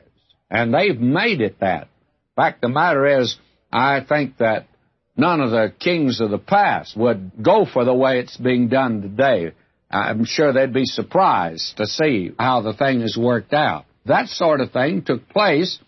And 0.49 0.73
they've 0.73 0.99
made 0.99 1.41
it 1.41 1.59
that. 1.59 1.87
Fact 2.35 2.61
the 2.61 2.69
matter 2.69 3.21
is, 3.21 3.37
I 3.71 4.01
think 4.07 4.37
that 4.37 4.67
none 5.15 5.41
of 5.41 5.51
the 5.51 5.73
kings 5.79 6.21
of 6.21 6.31
the 6.31 6.39
past 6.39 6.95
would 6.97 7.31
go 7.41 7.65
for 7.65 7.85
the 7.85 7.93
way 7.93 8.19
it's 8.19 8.37
being 8.37 8.67
done 8.69 9.01
today. 9.01 9.53
I'm 9.91 10.25
sure 10.25 10.53
they'd 10.53 10.73
be 10.73 10.85
surprised 10.85 11.77
to 11.77 11.85
see 11.85 12.31
how 12.37 12.61
the 12.61 12.73
thing 12.73 13.01
has 13.01 13.17
worked 13.17 13.53
out. 13.53 13.85
That 14.05 14.27
sort 14.27 14.61
of 14.61 14.71
thing 14.71 15.03
took 15.03 15.29
place 15.29 15.79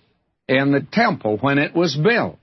in 0.48 0.72
the 0.72 0.86
temple 0.92 1.38
when 1.38 1.58
it 1.58 1.76
was 1.76 1.96
built. 1.96 2.38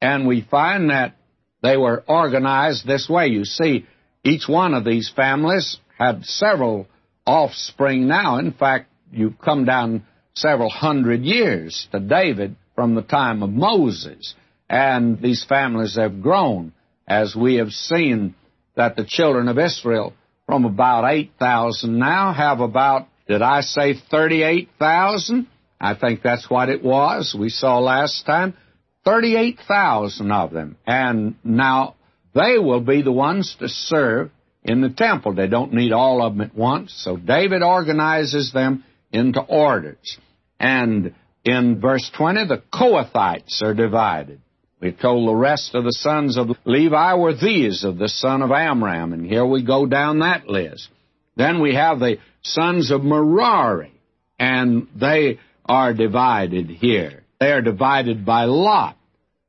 And 0.00 0.26
we 0.26 0.46
find 0.48 0.90
that 0.90 1.16
they 1.62 1.76
were 1.76 2.04
organized 2.06 2.86
this 2.86 3.08
way. 3.08 3.28
You 3.28 3.44
see, 3.44 3.86
each 4.24 4.48
one 4.48 4.74
of 4.74 4.84
these 4.84 5.10
families 5.14 5.78
had 5.98 6.24
several 6.24 6.86
offspring 7.26 8.06
now. 8.06 8.38
In 8.38 8.52
fact, 8.52 8.88
you 9.10 9.34
come 9.42 9.64
down 9.64 10.04
several 10.40 10.70
hundred 10.70 11.22
years 11.22 11.88
to 11.92 12.00
David 12.00 12.56
from 12.74 12.94
the 12.94 13.02
time 13.02 13.42
of 13.42 13.50
Moses. 13.50 14.34
And 14.68 15.20
these 15.20 15.44
families 15.44 15.96
have 15.96 16.22
grown, 16.22 16.72
as 17.06 17.34
we 17.34 17.56
have 17.56 17.70
seen 17.70 18.34
that 18.76 18.96
the 18.96 19.04
children 19.04 19.48
of 19.48 19.58
Israel, 19.58 20.14
from 20.46 20.64
about 20.64 21.10
8,000 21.10 21.98
now, 21.98 22.32
have 22.32 22.60
about, 22.60 23.08
did 23.26 23.42
I 23.42 23.62
say 23.62 23.94
38,000? 24.10 25.46
I 25.80 25.94
think 25.94 26.22
that's 26.22 26.48
what 26.50 26.68
it 26.68 26.82
was. 26.82 27.34
We 27.38 27.48
saw 27.48 27.78
last 27.78 28.24
time. 28.26 28.54
38,000 29.04 30.30
of 30.30 30.52
them. 30.52 30.76
And 30.86 31.36
now 31.42 31.96
they 32.34 32.58
will 32.58 32.80
be 32.80 33.02
the 33.02 33.12
ones 33.12 33.56
to 33.60 33.68
serve 33.68 34.30
in 34.62 34.80
the 34.80 34.90
temple. 34.90 35.34
They 35.34 35.46
don't 35.46 35.72
need 35.72 35.92
all 35.92 36.22
of 36.22 36.34
them 36.34 36.42
at 36.42 36.54
once. 36.54 36.92
So 36.94 37.16
David 37.16 37.62
organizes 37.62 38.52
them 38.52 38.84
into 39.12 39.40
orders. 39.40 40.18
And 40.58 41.14
in 41.44 41.80
verse 41.80 42.10
20, 42.16 42.46
the 42.46 42.62
Kohathites 42.72 43.62
are 43.62 43.74
divided. 43.74 44.40
We 44.80 44.92
told 44.92 45.28
the 45.28 45.34
rest 45.34 45.74
of 45.74 45.84
the 45.84 45.92
sons 45.92 46.36
of 46.36 46.50
Levi 46.64 47.14
were 47.14 47.34
these 47.34 47.82
of 47.84 47.98
the 47.98 48.08
son 48.08 48.42
of 48.42 48.50
Amram, 48.52 49.12
and 49.12 49.26
here 49.26 49.46
we 49.46 49.64
go 49.64 49.86
down 49.86 50.20
that 50.20 50.46
list. 50.46 50.88
Then 51.36 51.60
we 51.60 51.74
have 51.74 51.98
the 51.98 52.18
sons 52.42 52.90
of 52.90 53.02
Merari, 53.02 53.92
and 54.38 54.86
they 54.94 55.40
are 55.64 55.92
divided 55.94 56.68
here. 56.68 57.24
They 57.40 57.50
are 57.52 57.62
divided 57.62 58.24
by 58.24 58.44
lot 58.44 58.98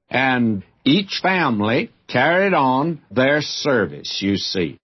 and 0.10 0.64
each 0.84 1.20
family 1.22 1.92
carried 2.08 2.54
on 2.54 3.02
their 3.12 3.42
service, 3.42 4.20
you 4.22 4.38
see. 4.38 4.80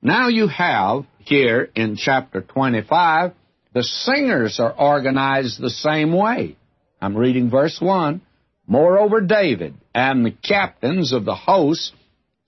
Now 0.00 0.28
you 0.28 0.48
have 0.48 1.04
here 1.18 1.70
in 1.74 1.96
chapter 1.96 2.40
25, 2.40 3.32
the 3.74 3.82
singers 3.82 4.60
are 4.60 4.72
organized 4.72 5.60
the 5.60 5.70
same 5.70 6.12
way. 6.12 6.56
I'm 7.00 7.16
reading 7.16 7.50
verse 7.50 7.78
1. 7.80 8.20
Moreover, 8.66 9.20
David 9.20 9.74
and 9.94 10.24
the 10.24 10.30
captains 10.30 11.12
of 11.12 11.24
the 11.24 11.34
host 11.34 11.92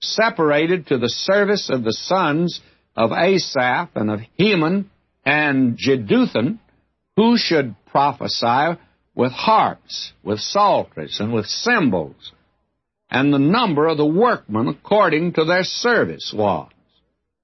separated 0.01 0.87
to 0.87 0.97
the 0.97 1.09
service 1.09 1.69
of 1.69 1.83
the 1.83 1.93
sons 1.93 2.61
of 2.95 3.11
Asaph 3.11 3.89
and 3.95 4.09
of 4.09 4.19
Heman 4.37 4.89
and 5.25 5.77
Jeduthun, 5.77 6.59
who 7.15 7.37
should 7.37 7.75
prophesy 7.87 8.79
with 9.15 9.31
harps, 9.31 10.13
with 10.23 10.39
psalteries, 10.39 11.19
and 11.19 11.33
with 11.33 11.45
cymbals, 11.45 12.33
and 13.09 13.33
the 13.33 13.39
number 13.39 13.87
of 13.87 13.97
the 13.97 14.05
workmen 14.05 14.67
according 14.67 15.33
to 15.33 15.45
their 15.45 15.63
service 15.63 16.33
was. 16.35 16.69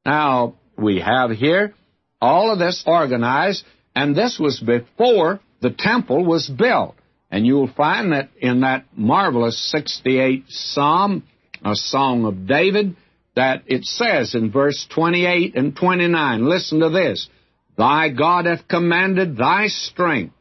Now, 0.06 0.56
we 0.78 1.00
have 1.00 1.32
here 1.32 1.74
all 2.22 2.52
of 2.52 2.60
this 2.60 2.84
organized, 2.86 3.64
and 3.96 4.16
this 4.16 4.38
was 4.40 4.60
before 4.60 5.40
the 5.62 5.72
temple 5.72 6.26
was 6.26 6.48
built. 6.48 6.96
And 7.30 7.46
you'll 7.46 7.72
find 7.74 8.12
that 8.12 8.30
in 8.40 8.62
that 8.62 8.86
marvelous 8.96 9.74
68th 9.74 10.46
Psalm, 10.50 11.24
a 11.64 11.76
Song 11.76 12.26
of 12.26 12.46
David, 12.48 12.96
that 13.36 13.64
it 13.68 13.86
says 13.86 14.36
in 14.36 14.52
verse 14.52 14.86
28 14.94 15.56
and 15.56 15.76
29, 15.76 16.46
listen 16.46 16.82
to 16.82 16.90
this, 16.90 17.30
Thy 17.78 18.10
God 18.10 18.46
hath 18.46 18.68
commanded 18.68 19.38
thy 19.38 19.68
strength 19.68 20.34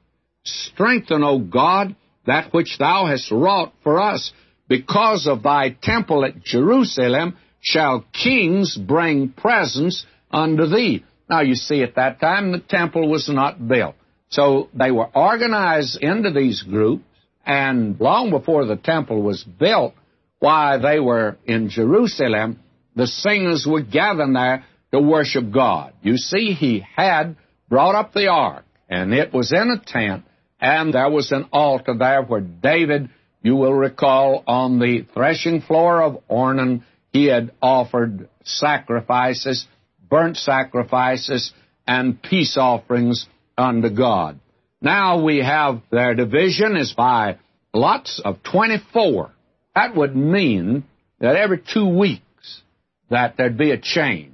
Strengthen, 0.45 1.23
O 1.23 1.39
God, 1.39 1.95
that 2.27 2.53
which 2.53 2.79
thou 2.79 3.07
hast 3.07 3.31
wrought 3.31 3.73
for 3.83 4.01
us. 4.01 4.33
Because 4.69 5.27
of 5.27 5.43
thy 5.43 5.71
temple 5.71 6.25
at 6.25 6.43
Jerusalem 6.43 7.37
shall 7.61 8.05
kings 8.13 8.77
bring 8.77 9.31
presents 9.31 10.07
unto 10.31 10.67
thee. 10.67 11.05
Now 11.31 11.43
you 11.43 11.55
see, 11.55 11.83
at 11.85 11.95
that 11.95 12.19
time 12.19 12.51
the 12.51 12.59
temple 12.59 13.09
was 13.09 13.29
not 13.29 13.67
built. 13.67 13.95
So 14.31 14.69
they 14.75 14.91
were 14.91 15.09
organized 15.15 16.03
into 16.03 16.33
these 16.33 16.63
groups, 16.63 17.05
and 17.47 17.99
long 18.01 18.31
before 18.31 18.67
the 18.67 18.77
temple 18.77 19.23
was 19.23 19.45
built, 19.45 19.95
while 20.41 20.81
they 20.81 20.99
were 20.99 21.37
in 21.45 21.69
Jerusalem, 21.69 22.59
the 22.97 23.07
singers 23.07 23.67
were 23.69 23.83
gathered 23.83 24.35
there 24.35 24.65
to 24.93 25.01
worship 25.01 25.53
God. 25.53 25.93
You 26.03 26.17
see, 26.17 26.53
he 26.53 26.85
had 26.97 27.37
brought 27.69 27.95
up 27.95 28.13
the 28.13 28.27
ark, 28.27 28.65
and 28.89 29.15
it 29.15 29.33
was 29.33 29.53
in 29.53 29.71
a 29.71 29.85
tent, 29.85 30.25
and 30.61 30.95
there 30.95 31.11
was 31.11 31.31
an 31.31 31.49
altar 31.53 31.95
there 31.97 32.23
where 32.23 32.41
David, 32.41 33.09
you 33.43 33.55
will 33.55 33.73
recall, 33.73 34.43
on 34.47 34.81
the 34.81 35.07
threshing 35.15 35.61
floor 35.61 36.03
of 36.03 36.23
Ornan, 36.29 36.83
he 37.13 37.27
had 37.27 37.53
offered 37.63 38.29
sacrifices, 38.45 39.67
burnt 40.11 40.37
sacrifices, 40.37 41.53
and 41.87 42.23
peace 42.23 42.57
offerings 42.59 43.27
unto 43.57 43.89
God. 43.89 44.39
Now 44.83 45.23
we 45.23 45.39
have 45.39 45.83
their 45.91 46.15
division 46.15 46.77
is 46.77 46.93
by 46.93 47.39
lots 47.73 48.21
of 48.25 48.43
24. 48.43 49.31
That 49.75 49.97
would 49.97 50.17
mean 50.17 50.85
that 51.21 51.37
every 51.37 51.63
two 51.73 51.89
weeks 51.89 52.63
that 53.11 53.37
there'd 53.37 53.59
be 53.59 53.71
a 53.71 53.81
change, 53.81 54.33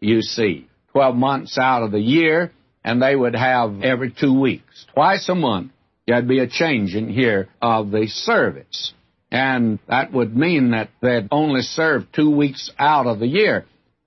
you 0.00 0.22
see. 0.22 0.68
12 0.92 1.16
months 1.16 1.58
out 1.58 1.82
of 1.82 1.90
the 1.90 2.00
year, 2.00 2.52
and 2.84 3.00
they 3.00 3.16
would 3.16 3.34
have 3.34 3.82
every 3.82 4.10
two 4.12 4.38
weeks, 4.38 4.86
twice 4.92 5.28
a 5.28 5.34
month, 5.34 5.72
there'd 6.06 6.28
be 6.28 6.40
a 6.40 6.46
change 6.46 6.94
in 6.94 7.08
here 7.08 7.48
of 7.60 7.90
the 7.90 8.06
service. 8.06 8.92
And 9.30 9.78
that 9.88 10.12
would 10.12 10.36
mean 10.36 10.72
that 10.72 10.90
they'd 11.00 11.28
only 11.30 11.62
serve 11.62 12.12
two 12.12 12.30
weeks 12.30 12.70
out 12.78 13.06
of 13.06 13.18
the 13.18 13.26
year. 13.26 13.64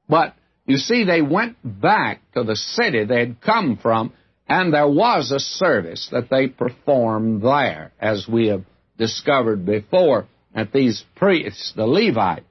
But 0.08 0.36
you 0.66 0.78
see, 0.78 1.04
they 1.04 1.22
went 1.22 1.58
back 1.64 2.22
to 2.34 2.44
the 2.44 2.56
city 2.56 3.06
they'd 3.06 3.42
come 3.42 3.78
from, 3.82 4.14
And 4.48 4.74
there 4.74 4.88
was 4.88 5.32
a 5.32 5.40
service 5.40 6.10
that 6.12 6.30
they 6.30 6.48
performed 6.48 7.42
there, 7.42 7.92
as 8.00 8.28
we 8.28 8.48
have 8.48 8.64
discovered 8.98 9.66
before, 9.66 10.28
that 10.54 10.72
these 10.72 11.04
priests, 11.16 11.74
the 11.76 11.88
Levites, 11.88 12.46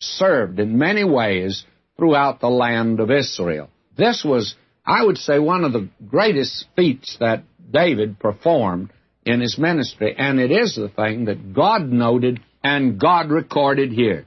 served 0.00 0.58
in 0.58 0.78
many 0.78 1.04
ways 1.04 1.64
throughout 1.96 2.40
the 2.40 2.48
land 2.48 3.00
of 3.00 3.10
Israel. 3.10 3.70
This 3.96 4.24
was, 4.24 4.56
I 4.84 5.04
would 5.04 5.16
say, 5.18 5.38
one 5.38 5.64
of 5.64 5.72
the 5.72 5.88
greatest 6.06 6.66
feats 6.74 7.16
that 7.20 7.44
David 7.70 8.18
performed 8.18 8.90
in 9.24 9.40
his 9.40 9.56
ministry, 9.58 10.14
and 10.16 10.38
it 10.38 10.50
is 10.50 10.74
the 10.74 10.88
thing 10.88 11.26
that 11.26 11.54
God 11.54 11.88
noted 11.88 12.40
and 12.62 13.00
God 13.00 13.30
recorded 13.30 13.92
here. 13.92 14.26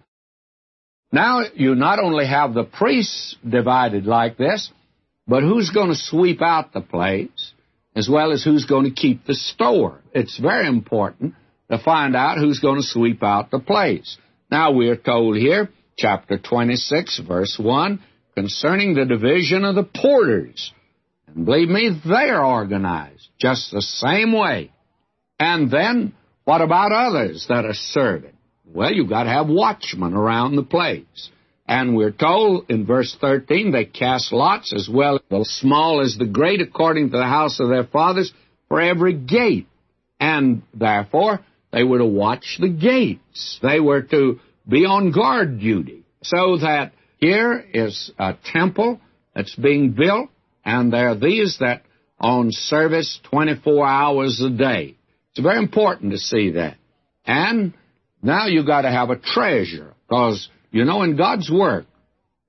Now, 1.11 1.41
you 1.55 1.75
not 1.75 1.99
only 1.99 2.27
have 2.27 2.53
the 2.53 2.63
priests 2.63 3.35
divided 3.47 4.05
like 4.05 4.37
this, 4.37 4.71
but 5.27 5.43
who's 5.43 5.71
going 5.71 5.89
to 5.89 5.95
sweep 5.95 6.41
out 6.41 6.71
the 6.71 6.81
place, 6.81 7.53
as 7.95 8.07
well 8.07 8.31
as 8.31 8.43
who's 8.43 8.65
going 8.65 8.85
to 8.85 8.91
keep 8.91 9.25
the 9.25 9.33
store. 9.33 10.01
It's 10.13 10.37
very 10.39 10.67
important 10.67 11.33
to 11.71 11.79
find 11.79 12.15
out 12.15 12.37
who's 12.37 12.59
going 12.59 12.77
to 12.77 12.87
sweep 12.87 13.23
out 13.23 13.51
the 13.51 13.59
place. 13.59 14.17
Now, 14.51 14.71
we 14.71 14.89
are 14.89 14.95
told 14.95 15.37
here, 15.37 15.69
chapter 15.97 16.37
26, 16.37 17.21
verse 17.27 17.59
1, 17.59 18.01
concerning 18.35 18.93
the 18.93 19.05
division 19.05 19.65
of 19.65 19.75
the 19.75 19.83
porters. 19.83 20.73
And 21.27 21.45
believe 21.45 21.69
me, 21.69 21.99
they're 22.05 22.43
organized 22.43 23.27
just 23.39 23.71
the 23.71 23.81
same 23.81 24.33
way. 24.33 24.71
And 25.39 25.71
then, 25.71 26.13
what 26.43 26.61
about 26.61 26.91
others 26.91 27.45
that 27.49 27.65
are 27.65 27.73
serving? 27.73 28.33
Well, 28.73 28.93
you've 28.93 29.09
got 29.09 29.23
to 29.23 29.29
have 29.29 29.47
watchmen 29.47 30.13
around 30.13 30.55
the 30.55 30.63
place. 30.63 31.29
And 31.67 31.95
we're 31.95 32.11
told 32.11 32.69
in 32.69 32.85
verse 32.85 33.15
13, 33.19 33.71
they 33.71 33.85
cast 33.85 34.33
lots 34.33 34.73
as 34.73 34.89
well 34.91 35.19
the 35.29 35.45
small 35.45 36.01
as 36.01 36.17
the 36.17 36.25
great 36.25 36.61
according 36.61 37.11
to 37.11 37.17
the 37.17 37.23
house 37.23 37.59
of 37.59 37.69
their 37.69 37.83
fathers 37.83 38.33
for 38.67 38.81
every 38.81 39.13
gate. 39.13 39.67
And 40.19 40.63
therefore, 40.73 41.41
they 41.71 41.83
were 41.83 41.99
to 41.99 42.05
watch 42.05 42.57
the 42.59 42.69
gates. 42.69 43.59
They 43.61 43.79
were 43.79 44.01
to 44.01 44.39
be 44.67 44.85
on 44.85 45.11
guard 45.11 45.59
duty. 45.59 46.03
So 46.23 46.57
that 46.57 46.93
here 47.17 47.63
is 47.73 48.11
a 48.17 48.35
temple 48.51 48.99
that's 49.35 49.55
being 49.55 49.91
built, 49.91 50.29
and 50.65 50.91
there 50.91 51.09
are 51.09 51.15
these 51.15 51.57
that 51.59 51.83
on 52.19 52.51
service 52.51 53.19
24 53.29 53.87
hours 53.87 54.41
a 54.41 54.49
day. 54.49 54.95
It's 55.31 55.39
very 55.39 55.59
important 55.59 56.11
to 56.11 56.17
see 56.17 56.51
that. 56.51 56.77
And 57.25 57.73
now 58.21 58.47
you've 58.47 58.67
got 58.67 58.81
to 58.81 58.91
have 58.91 59.09
a 59.09 59.15
treasure, 59.15 59.93
because, 60.07 60.49
you 60.71 60.85
know, 60.85 61.03
in 61.03 61.15
God's 61.15 61.49
work, 61.49 61.85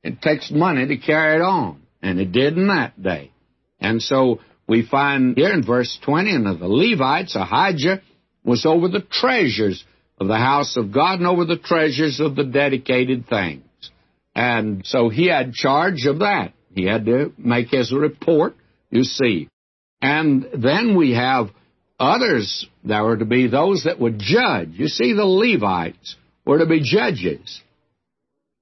it 0.03 0.21
takes 0.23 0.51
money 0.51 0.87
to 0.87 0.97
carry 0.97 1.37
it 1.37 1.43
on. 1.43 1.81
And 2.03 2.19
it 2.19 2.33
did 2.33 2.57
in 2.57 2.69
that 2.69 3.01
day. 3.03 3.31
And 3.79 4.01
so 4.01 4.41
we 4.67 4.87
find 4.87 5.37
here 5.37 5.53
in 5.53 5.65
verse 5.65 5.99
20, 6.05 6.35
and 6.35 6.49
of 6.49 6.59
the 6.59 6.69
Levites, 6.69 7.37
Ahijah 7.37 8.01
was 8.45 8.65
over 8.65 8.89
the 8.89 9.05
treasures 9.11 9.85
of 10.19 10.29
the 10.29 10.37
house 10.37 10.77
of 10.77 10.93
God 10.93 11.19
and 11.19 11.27
over 11.27 11.45
the 11.45 11.59
treasures 11.59 12.21
of 12.21 12.37
the 12.37 12.45
dedicated 12.45 13.29
things. 13.29 13.65
And 14.35 14.83
so 14.87 15.09
he 15.09 15.27
had 15.27 15.53
charge 15.53 16.07
of 16.07 16.21
that. 16.21 16.53
He 16.75 16.85
had 16.85 17.05
to 17.07 17.33
make 17.37 17.69
his 17.69 17.93
report, 17.93 18.55
you 18.91 19.03
see. 19.03 19.49
And 20.01 20.47
then 20.57 20.97
we 20.97 21.13
have 21.13 21.51
others 22.01 22.67
there 22.83 23.05
were 23.05 23.19
to 23.19 23.25
be 23.25 23.47
those 23.47 23.85
that 23.85 24.01
would 24.01 24.19
judge. 24.19 24.71
You 24.73 24.89
see, 24.89 25.13
the 25.13 25.27
Levites 25.27 26.17
were 26.45 26.59
to 26.59 26.67
be 26.67 26.81
judges. 26.83 27.61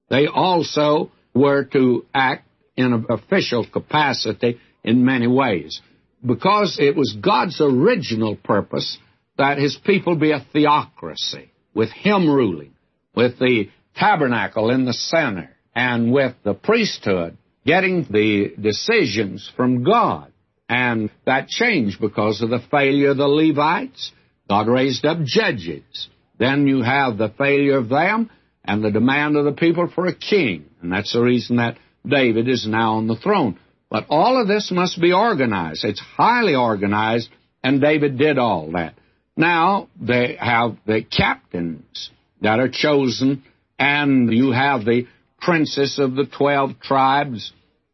They 0.09 0.27
also 0.27 1.11
were 1.33 1.63
to 1.65 2.05
act 2.13 2.45
in 2.75 2.93
an 2.93 3.05
official 3.09 3.65
capacity 3.65 4.59
in 4.83 5.05
many 5.05 5.27
ways 5.27 5.81
because 6.25 6.77
it 6.79 6.95
was 6.95 7.17
God's 7.21 7.61
original 7.61 8.35
purpose 8.35 8.97
that 9.37 9.57
his 9.57 9.77
people 9.85 10.15
be 10.15 10.31
a 10.31 10.45
theocracy 10.51 11.51
with 11.73 11.89
him 11.91 12.27
ruling, 12.27 12.73
with 13.15 13.39
the 13.39 13.69
tabernacle 13.95 14.69
in 14.69 14.85
the 14.85 14.93
center, 14.93 15.49
and 15.73 16.11
with 16.11 16.35
the 16.43 16.53
priesthood 16.53 17.37
getting 17.65 18.05
the 18.09 18.53
decisions 18.59 19.49
from 19.55 19.83
God. 19.83 20.31
And 20.69 21.09
that 21.25 21.47
changed 21.47 21.99
because 21.99 22.41
of 22.41 22.51
the 22.51 22.61
failure 22.71 23.09
of 23.09 23.17
the 23.17 23.27
Levites. 23.27 24.11
God 24.47 24.67
raised 24.67 25.03
up 25.03 25.17
judges. 25.23 26.07
Then 26.37 26.67
you 26.67 26.83
have 26.83 27.17
the 27.17 27.33
failure 27.37 27.77
of 27.77 27.89
them 27.89 28.29
and 28.63 28.83
the 28.83 28.91
demand 28.91 29.35
of 29.35 29.45
the 29.45 29.51
people 29.51 29.91
for 29.93 30.05
a 30.05 30.15
king. 30.15 30.65
And 30.81 30.91
that's 30.91 31.13
the 31.13 31.21
reason 31.21 31.57
that 31.57 31.77
David 32.05 32.47
is 32.47 32.67
now 32.67 32.93
on 32.93 33.07
the 33.07 33.15
throne. 33.15 33.59
But 33.89 34.05
all 34.09 34.39
of 34.39 34.47
this 34.47 34.71
must 34.71 35.01
be 35.01 35.11
organized. 35.11 35.83
It's 35.83 35.99
highly 35.99 36.53
organized, 36.53 37.29
and 37.63 37.81
David 37.81 38.17
did 38.17 38.37
all 38.37 38.71
that. 38.73 38.93
Now 39.35 39.89
they 39.99 40.37
have 40.39 40.77
the 40.85 41.01
captains 41.01 42.11
that 42.41 42.59
are 42.59 42.69
chosen, 42.69 43.43
and 43.79 44.31
you 44.31 44.51
have 44.51 44.85
the 44.85 45.07
princes 45.41 45.97
of 45.97 46.15
the 46.15 46.25
twelve 46.25 46.79
tribes. 46.79 47.51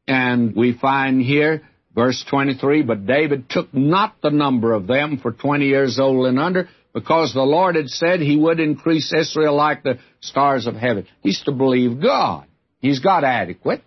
And 0.08 0.56
we 0.56 0.78
find 0.78 1.22
here 1.22 1.64
Verse 1.96 2.24
23, 2.30 2.84
But 2.84 3.08
David 3.08 3.50
took 3.50 3.74
not 3.74 4.16
the 4.22 4.30
number 4.30 4.74
of 4.74 4.86
them 4.86 5.18
for 5.18 5.32
20 5.32 5.66
years 5.66 5.98
old 5.98 6.28
and 6.28 6.38
under, 6.38 6.68
because 6.94 7.34
the 7.34 7.42
Lord 7.42 7.76
had 7.76 7.90
said 7.90 8.20
he 8.20 8.38
would 8.38 8.60
increase 8.60 9.14
Israel 9.14 9.56
like 9.56 9.84
the 9.84 10.00
stars 10.20 10.68
of 10.68 10.76
heaven. 10.76 11.08
He's 11.22 11.42
to 11.44 11.52
believe 11.52 12.02
God. 12.02 12.46
He's 12.80 13.00
got 13.00 13.24
adequate. 13.24 13.82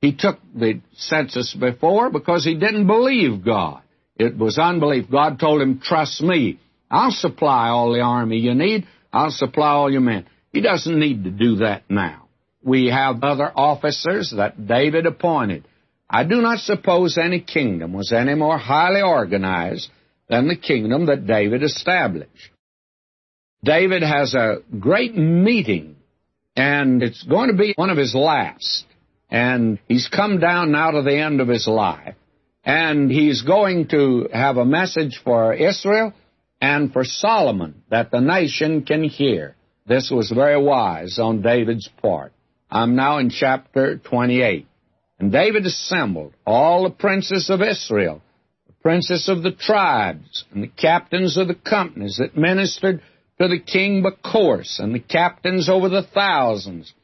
He 0.00 0.16
took 0.16 0.38
the 0.54 0.80
census 0.94 1.54
before 1.54 2.10
because 2.10 2.44
he 2.44 2.54
didn't 2.54 2.86
believe 2.86 3.44
God. 3.44 3.82
It 4.16 4.36
was 4.36 4.58
unbelief. 4.58 5.10
God 5.10 5.38
told 5.38 5.60
him, 5.60 5.80
trust 5.80 6.22
me. 6.22 6.58
I'll 6.90 7.10
supply 7.10 7.68
all 7.68 7.92
the 7.92 8.00
army 8.00 8.38
you 8.38 8.54
need. 8.54 8.86
I'll 9.12 9.30
supply 9.30 9.70
all 9.70 9.90
your 9.90 10.00
men. 10.00 10.26
He 10.52 10.60
doesn't 10.62 10.98
need 10.98 11.24
to 11.24 11.30
do 11.30 11.56
that 11.56 11.84
now. 11.88 12.28
We 12.62 12.88
have 12.88 13.22
other 13.22 13.50
officers 13.54 14.32
that 14.36 14.66
David 14.66 15.06
appointed. 15.06 15.64
I 16.12 16.24
do 16.24 16.42
not 16.42 16.58
suppose 16.58 17.16
any 17.16 17.40
kingdom 17.40 17.92
was 17.92 18.12
any 18.12 18.34
more 18.34 18.58
highly 18.58 19.00
organized 19.00 19.88
than 20.28 20.48
the 20.48 20.56
kingdom 20.56 21.06
that 21.06 21.26
David 21.26 21.62
established. 21.62 22.50
David 23.62 24.02
has 24.02 24.34
a 24.34 24.58
great 24.78 25.16
meeting, 25.16 25.96
and 26.56 27.02
it's 27.02 27.22
going 27.22 27.50
to 27.50 27.56
be 27.56 27.74
one 27.76 27.90
of 27.90 27.96
his 27.96 28.14
last. 28.14 28.86
And 29.30 29.78
he's 29.86 30.08
come 30.08 30.40
down 30.40 30.72
now 30.72 30.90
to 30.90 31.02
the 31.02 31.16
end 31.16 31.40
of 31.40 31.46
his 31.46 31.68
life. 31.68 32.16
And 32.64 33.08
he's 33.10 33.42
going 33.42 33.88
to 33.88 34.28
have 34.32 34.56
a 34.56 34.64
message 34.64 35.20
for 35.22 35.54
Israel 35.54 36.12
and 36.60 36.92
for 36.92 37.04
Solomon 37.04 37.82
that 37.90 38.10
the 38.10 38.20
nation 38.20 38.82
can 38.82 39.04
hear. 39.04 39.54
This 39.86 40.10
was 40.10 40.30
very 40.30 40.60
wise 40.60 41.18
on 41.20 41.42
David's 41.42 41.88
part. 42.02 42.32
I'm 42.70 42.96
now 42.96 43.18
in 43.18 43.30
chapter 43.30 43.98
28. 43.98 44.66
And 45.20 45.30
David 45.30 45.66
assembled 45.66 46.32
all 46.46 46.84
the 46.84 46.94
princes 46.94 47.50
of 47.50 47.60
Israel, 47.60 48.22
the 48.66 48.72
princes 48.82 49.28
of 49.28 49.42
the 49.42 49.52
tribes, 49.52 50.46
and 50.50 50.62
the 50.62 50.68
captains 50.68 51.36
of 51.36 51.46
the 51.46 51.54
companies 51.54 52.16
that 52.16 52.38
ministered 52.38 53.02
to 53.38 53.48
the 53.48 53.58
king 53.58 54.02
by 54.02 54.10
course, 54.10 54.78
and 54.78 54.94
the 54.94 55.00
captains 55.00 55.68
over 55.68 55.90
the 55.90 56.06
thousands, 56.14 56.94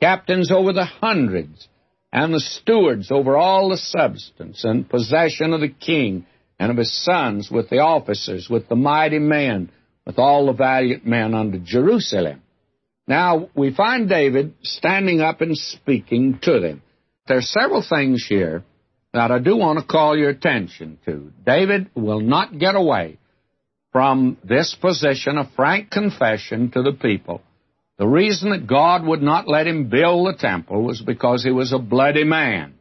captains 0.00 0.52
over 0.52 0.74
the 0.74 0.84
hundreds, 0.84 1.66
and 2.12 2.34
the 2.34 2.40
stewards 2.40 3.10
over 3.10 3.38
all 3.38 3.70
the 3.70 3.78
substance 3.78 4.64
and 4.64 4.90
possession 4.90 5.54
of 5.54 5.62
the 5.62 5.68
king 5.68 6.26
and 6.58 6.70
of 6.70 6.76
his 6.76 6.92
sons, 7.04 7.50
with 7.50 7.70
the 7.70 7.78
officers, 7.78 8.50
with 8.50 8.68
the 8.68 8.76
mighty 8.76 9.18
men, 9.18 9.70
with 10.04 10.18
all 10.18 10.44
the 10.46 10.52
valiant 10.52 11.06
men 11.06 11.32
unto 11.34 11.58
Jerusalem. 11.58 12.42
Now 13.08 13.48
we 13.54 13.74
find 13.74 14.10
David 14.10 14.54
standing 14.62 15.22
up 15.22 15.40
and 15.40 15.56
speaking 15.56 16.38
to 16.42 16.60
them. 16.60 16.82
There's 17.26 17.48
several 17.50 17.84
things 17.88 18.26
here 18.28 18.64
that 19.12 19.30
I 19.30 19.38
do 19.38 19.56
want 19.56 19.78
to 19.78 19.84
call 19.84 20.16
your 20.16 20.30
attention 20.30 20.98
to. 21.04 21.32
David 21.44 21.90
will 21.94 22.20
not 22.20 22.58
get 22.58 22.74
away 22.74 23.18
from 23.92 24.38
this 24.42 24.74
position 24.80 25.38
of 25.38 25.52
frank 25.54 25.90
confession 25.90 26.70
to 26.72 26.82
the 26.82 26.92
people. 26.92 27.42
The 27.98 28.08
reason 28.08 28.50
that 28.50 28.66
God 28.66 29.04
would 29.04 29.22
not 29.22 29.46
let 29.46 29.66
him 29.66 29.88
build 29.88 30.26
the 30.26 30.38
temple 30.38 30.82
was 30.82 31.00
because 31.00 31.44
he 31.44 31.50
was 31.50 31.72
a 31.72 31.78
bloody 31.78 32.24
man, 32.24 32.74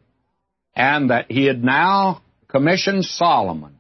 and 0.75 1.09
that 1.11 1.29
he 1.29 1.45
had 1.45 1.63
now 1.63 2.23
commissioned 2.47 3.05
Solomon, 3.05 3.75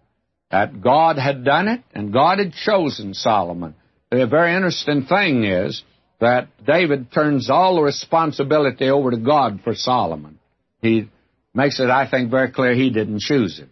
that 0.51 0.81
God 0.81 1.17
had 1.17 1.43
done 1.45 1.69
it, 1.69 1.81
and 1.93 2.13
God 2.13 2.37
had 2.37 2.53
chosen 2.53 3.13
Solomon. 3.13 3.75
The 4.11 4.27
very 4.27 4.53
interesting 4.53 5.05
thing 5.05 5.45
is 5.45 5.81
that 6.19 6.49
David 6.63 7.11
turns 7.11 7.49
all 7.49 7.77
the 7.77 7.81
responsibility 7.81 8.89
over 8.89 9.11
to 9.11 9.17
God 9.17 9.61
for 9.63 9.73
Solomon. 9.73 10.37
He 10.81 11.09
makes 11.53 11.79
it, 11.79 11.89
I 11.89 12.09
think, 12.09 12.31
very 12.31 12.51
clear 12.51 12.73
he 12.73 12.89
didn't 12.89 13.21
choose 13.21 13.59
it. 13.59 13.69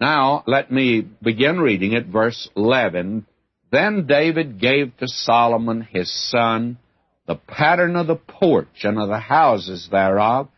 Now, 0.00 0.44
let 0.46 0.70
me 0.70 1.00
begin 1.00 1.58
reading 1.58 1.92
it, 1.92 2.06
verse 2.06 2.48
11. 2.56 3.26
Then 3.70 4.06
David 4.06 4.60
gave 4.60 4.96
to 4.96 5.08
Solomon 5.08 5.82
his 5.82 6.10
son 6.30 6.78
the 7.26 7.34
pattern 7.34 7.96
of 7.96 8.06
the 8.06 8.16
porch 8.16 8.84
and 8.84 8.98
of 8.98 9.08
the 9.08 9.18
houses 9.18 9.88
thereof, 9.90 10.48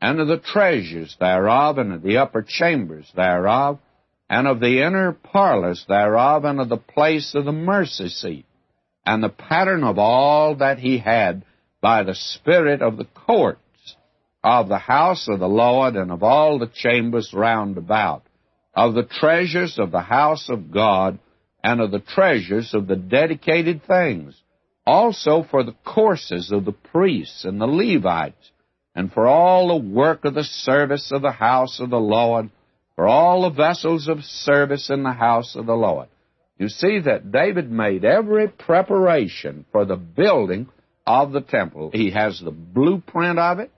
and 0.00 0.20
of 0.20 0.28
the 0.28 0.36
treasures 0.36 1.16
thereof, 1.18 1.78
and 1.78 1.92
of 1.92 2.02
the 2.02 2.18
upper 2.18 2.42
chambers 2.46 3.10
thereof, 3.16 3.78
and 4.28 4.46
of 4.46 4.60
the 4.60 4.82
inner 4.82 5.12
parlors 5.12 5.86
thereof, 5.88 6.44
and 6.44 6.60
of 6.60 6.68
the 6.68 6.76
place 6.76 7.34
of 7.34 7.46
the 7.46 7.52
mercy 7.52 8.08
seat, 8.08 8.44
and 9.06 9.22
the 9.22 9.30
pattern 9.30 9.82
of 9.82 9.98
all 9.98 10.56
that 10.56 10.78
he 10.78 10.98
had 10.98 11.44
by 11.80 12.02
the 12.02 12.14
Spirit 12.14 12.82
of 12.82 12.98
the 12.98 13.06
courts 13.06 13.60
of 14.42 14.68
the 14.68 14.78
house 14.78 15.28
of 15.28 15.40
the 15.40 15.48
Lord, 15.48 15.96
and 15.96 16.10
of 16.10 16.22
all 16.22 16.58
the 16.58 16.70
chambers 16.72 17.32
round 17.32 17.76
about, 17.76 18.22
of 18.74 18.94
the 18.94 19.02
treasures 19.02 19.78
of 19.78 19.90
the 19.90 20.00
house 20.00 20.48
of 20.48 20.70
God, 20.70 21.18
and 21.62 21.80
of 21.80 21.90
the 21.90 22.00
treasures 22.00 22.72
of 22.74 22.86
the 22.86 22.96
dedicated 22.96 23.84
things, 23.84 24.40
also 24.86 25.44
for 25.50 25.64
the 25.64 25.74
courses 25.84 26.52
of 26.52 26.64
the 26.64 26.72
priests 26.72 27.44
and 27.44 27.60
the 27.60 27.66
Levites, 27.66 28.52
and 28.94 29.12
for 29.12 29.26
all 29.26 29.68
the 29.68 29.88
work 29.88 30.24
of 30.24 30.34
the 30.34 30.44
service 30.44 31.10
of 31.12 31.22
the 31.22 31.32
house 31.32 31.80
of 31.80 31.90
the 31.90 32.00
Lord, 32.00 32.50
for 32.94 33.06
all 33.06 33.42
the 33.42 33.50
vessels 33.50 34.08
of 34.08 34.24
service 34.24 34.90
in 34.90 35.02
the 35.02 35.12
house 35.12 35.56
of 35.56 35.66
the 35.66 35.74
Lord. 35.74 36.08
You 36.58 36.68
see 36.68 37.00
that 37.00 37.30
David 37.30 37.70
made 37.70 38.04
every 38.04 38.48
preparation 38.48 39.64
for 39.70 39.84
the 39.84 39.96
building 39.96 40.68
of 41.06 41.32
the 41.32 41.40
temple. 41.40 41.90
He 41.92 42.10
has 42.10 42.40
the 42.40 42.50
blueprint 42.50 43.38
of 43.38 43.60
it, 43.60 43.70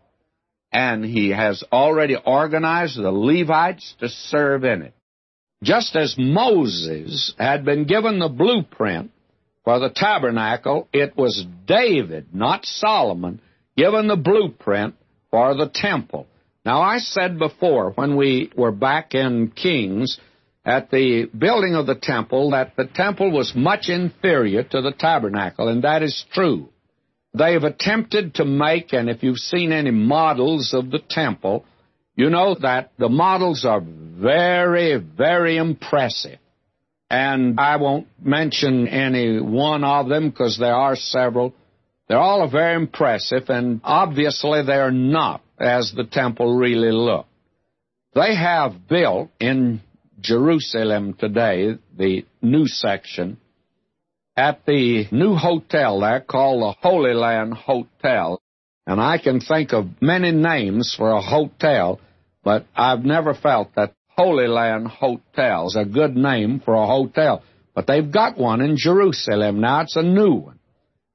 and 0.73 1.05
he 1.05 1.31
has 1.31 1.65
already 1.73 2.17
organized 2.17 2.97
the 2.97 3.11
Levites 3.11 3.95
to 4.01 4.09
serve 4.09 4.65
in 4.65 4.83
it. 4.83 4.95
Just 5.63 5.95
as 5.97 6.15
Moses 6.17 7.35
had 7.39 7.65
been 7.65 7.85
given 7.85 8.19
the 8.19 8.29
blueprint 8.29 9.11
for 9.65 9.79
the 9.79 9.91
tabernacle, 9.91 10.89
it 10.93 11.17
was 11.17 11.45
David, 11.67 12.29
not 12.33 12.65
Solomon, 12.65 13.41
given 13.77 14.07
the 14.07 14.17
blueprint 14.17 14.95
for 15.31 15.55
the 15.55 15.71
temple. 15.73 16.27
Now, 16.65 16.81
I 16.81 16.99
said 16.99 17.39
before, 17.39 17.91
when 17.93 18.17
we 18.17 18.51
were 18.57 18.73
back 18.73 19.15
in 19.15 19.51
Kings, 19.51 20.19
at 20.65 20.91
the 20.91 21.25
building 21.37 21.75
of 21.75 21.87
the 21.87 21.95
temple, 21.95 22.51
that 22.51 22.77
the 22.77 22.87
temple 22.87 23.31
was 23.31 23.55
much 23.55 23.89
inferior 23.89 24.63
to 24.63 24.83
the 24.83 24.93
tabernacle, 24.93 25.69
and 25.69 25.85
that 25.85 26.03
is 26.03 26.25
true. 26.33 26.69
They've 27.33 27.63
attempted 27.63 28.35
to 28.35 28.45
make, 28.45 28.93
and 28.93 29.09
if 29.09 29.23
you've 29.23 29.39
seen 29.39 29.73
any 29.73 29.93
models 29.93 30.75
of 30.75 30.91
the 30.91 30.99
temple, 30.99 31.65
you 32.17 32.29
know 32.29 32.57
that 32.61 32.93
the 32.99 33.09
models 33.09 33.65
are 33.65 33.81
very, 33.81 34.97
very 34.97 35.57
impressive. 35.57 36.39
And 37.09 37.59
I 37.59 37.77
won't 37.77 38.09
mention 38.23 38.87
any 38.89 39.41
one 39.41 39.85
of 39.85 40.09
them 40.09 40.31
because 40.31 40.59
there 40.59 40.75
are 40.75 40.97
several. 40.97 41.55
They're 42.09 42.19
all 42.19 42.49
very 42.49 42.75
impressive, 42.75 43.49
and 43.49 43.81
obviously 43.85 44.63
they're 44.65 44.91
not 44.91 45.43
as 45.59 45.93
the 45.95 46.05
temple 46.05 46.57
really 46.57 46.93
looked. 46.93 47.29
They 48.15 48.35
have 48.35 48.89
built 48.89 49.31
in 49.41 49.81
Jerusalem 50.21 51.15
today, 51.15 51.79
the 51.97 52.25
new 52.43 52.67
section, 52.67 53.39
at 54.41 54.65
the 54.65 55.05
new 55.13 55.35
hotel 55.35 56.01
there 56.01 56.21
called 56.21 56.63
the 56.63 56.75
Holy 56.81 57.13
Land 57.13 57.53
Hotel. 57.53 58.41
And 58.87 58.99
I 58.99 59.19
can 59.19 59.41
think 59.41 59.75
of 59.75 60.01
many 60.01 60.33
names 60.33 60.95
for 60.97 61.11
a 61.11 61.21
hotel, 61.21 62.01
but 62.43 62.65
I've 62.75 63.05
never 63.05 63.35
felt 63.35 63.75
that 63.77 63.93
Holy 64.09 64.49
Land 64.49 64.89
Hotel 64.89 65.67
is 65.67 65.77
a 65.77 65.85
good 65.85 66.17
name 66.17 66.61
for 66.65 66.75
a 66.75 66.87
hotel. 66.87 67.43
But 67.75 67.87
they've 67.87 68.11
got 68.11 68.39
one 68.39 68.63
in 68.63 68.77
Jerusalem 68.79 69.61
now. 69.61 69.83
It's 69.83 69.97
a 69.97 70.03
new 70.03 70.33
one. 70.33 70.59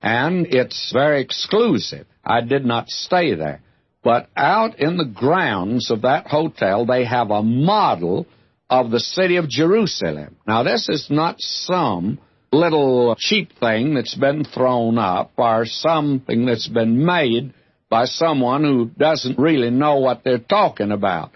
And 0.01 0.45
it's 0.45 0.91
very 0.93 1.21
exclusive. 1.21 2.05
I 2.23 2.41
did 2.41 2.63
not 2.63 2.89
stay 2.89 3.33
there. 3.33 3.61
But 4.03 4.29
out 4.38 4.79
in 4.79 4.97
the 4.97 5.11
grounds 5.21 5.89
of 5.89 6.03
that 6.03 6.27
hotel, 6.27 6.85
they 6.85 7.05
have 7.05 7.31
a 7.31 7.41
model 7.41 8.27
of 8.69 8.91
the 8.91 8.99
city 8.99 9.38
of 9.38 9.49
Jerusalem. 9.49 10.35
Now, 10.45 10.61
this 10.61 10.89
is 10.89 11.07
not 11.09 11.38
some 11.39 12.19
little 12.55 13.15
cheap 13.17 13.51
thing 13.59 13.93
that's 13.95 14.15
been 14.15 14.43
thrown 14.43 14.97
up 14.97 15.31
or 15.37 15.65
something 15.65 16.45
that's 16.45 16.67
been 16.67 17.05
made 17.05 17.53
by 17.89 18.05
someone 18.05 18.63
who 18.63 18.85
doesn't 18.97 19.37
really 19.39 19.69
know 19.69 19.97
what 19.97 20.23
they're 20.23 20.39
talking 20.39 20.91
about. 20.91 21.31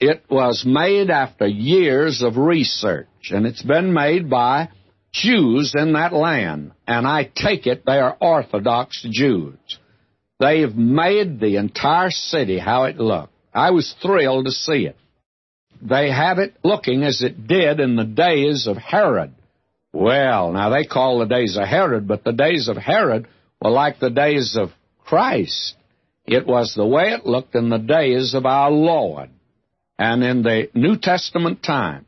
It 0.00 0.24
was 0.28 0.64
made 0.66 1.08
after 1.10 1.46
years 1.46 2.22
of 2.22 2.36
research, 2.36 3.06
and 3.30 3.46
it's 3.46 3.62
been 3.62 3.92
made 3.92 4.28
by 4.28 4.68
Jews 5.12 5.74
in 5.76 5.92
that 5.92 6.12
land. 6.12 6.72
And 6.86 7.06
I 7.06 7.30
take 7.34 7.66
it 7.66 7.84
they 7.86 7.98
are 7.98 8.16
Orthodox 8.20 9.06
Jews. 9.10 9.56
They've 10.40 10.74
made 10.74 11.40
the 11.40 11.56
entire 11.56 12.10
city 12.10 12.58
how 12.58 12.84
it 12.84 12.98
looked. 12.98 13.32
I 13.54 13.70
was 13.70 13.94
thrilled 14.02 14.46
to 14.46 14.50
see 14.50 14.86
it. 14.86 14.96
They 15.80 16.10
have 16.10 16.38
it 16.38 16.56
looking 16.64 17.04
as 17.04 17.22
it 17.22 17.46
did 17.46 17.78
in 17.78 17.94
the 17.96 18.04
days 18.04 18.66
of 18.66 18.76
Herod. 18.76 19.32
Well, 19.94 20.52
now 20.52 20.70
they 20.70 20.84
call 20.84 21.20
the 21.20 21.26
days 21.26 21.56
of 21.56 21.68
Herod, 21.68 22.08
but 22.08 22.24
the 22.24 22.32
days 22.32 22.66
of 22.66 22.76
Herod 22.76 23.28
were 23.62 23.70
like 23.70 24.00
the 24.00 24.10
days 24.10 24.56
of 24.58 24.70
Christ. 25.04 25.76
It 26.26 26.48
was 26.48 26.74
the 26.74 26.84
way 26.84 27.12
it 27.12 27.24
looked 27.24 27.54
in 27.54 27.68
the 27.68 27.78
days 27.78 28.34
of 28.34 28.44
our 28.44 28.72
Lord 28.72 29.30
and 29.96 30.24
in 30.24 30.42
the 30.42 30.68
New 30.74 30.96
Testament 30.98 31.62
times. 31.62 32.06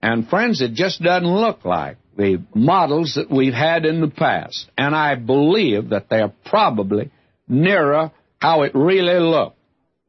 And 0.00 0.28
friends, 0.28 0.62
it 0.62 0.74
just 0.74 1.02
doesn't 1.02 1.26
look 1.28 1.64
like 1.64 1.96
the 2.16 2.44
models 2.54 3.14
that 3.16 3.28
we've 3.28 3.52
had 3.52 3.84
in 3.84 4.00
the 4.00 4.08
past. 4.08 4.70
And 4.78 4.94
I 4.94 5.16
believe 5.16 5.88
that 5.88 6.08
they're 6.08 6.32
probably 6.44 7.10
nearer 7.48 8.12
how 8.40 8.62
it 8.62 8.72
really 8.72 9.18
looked 9.18 9.58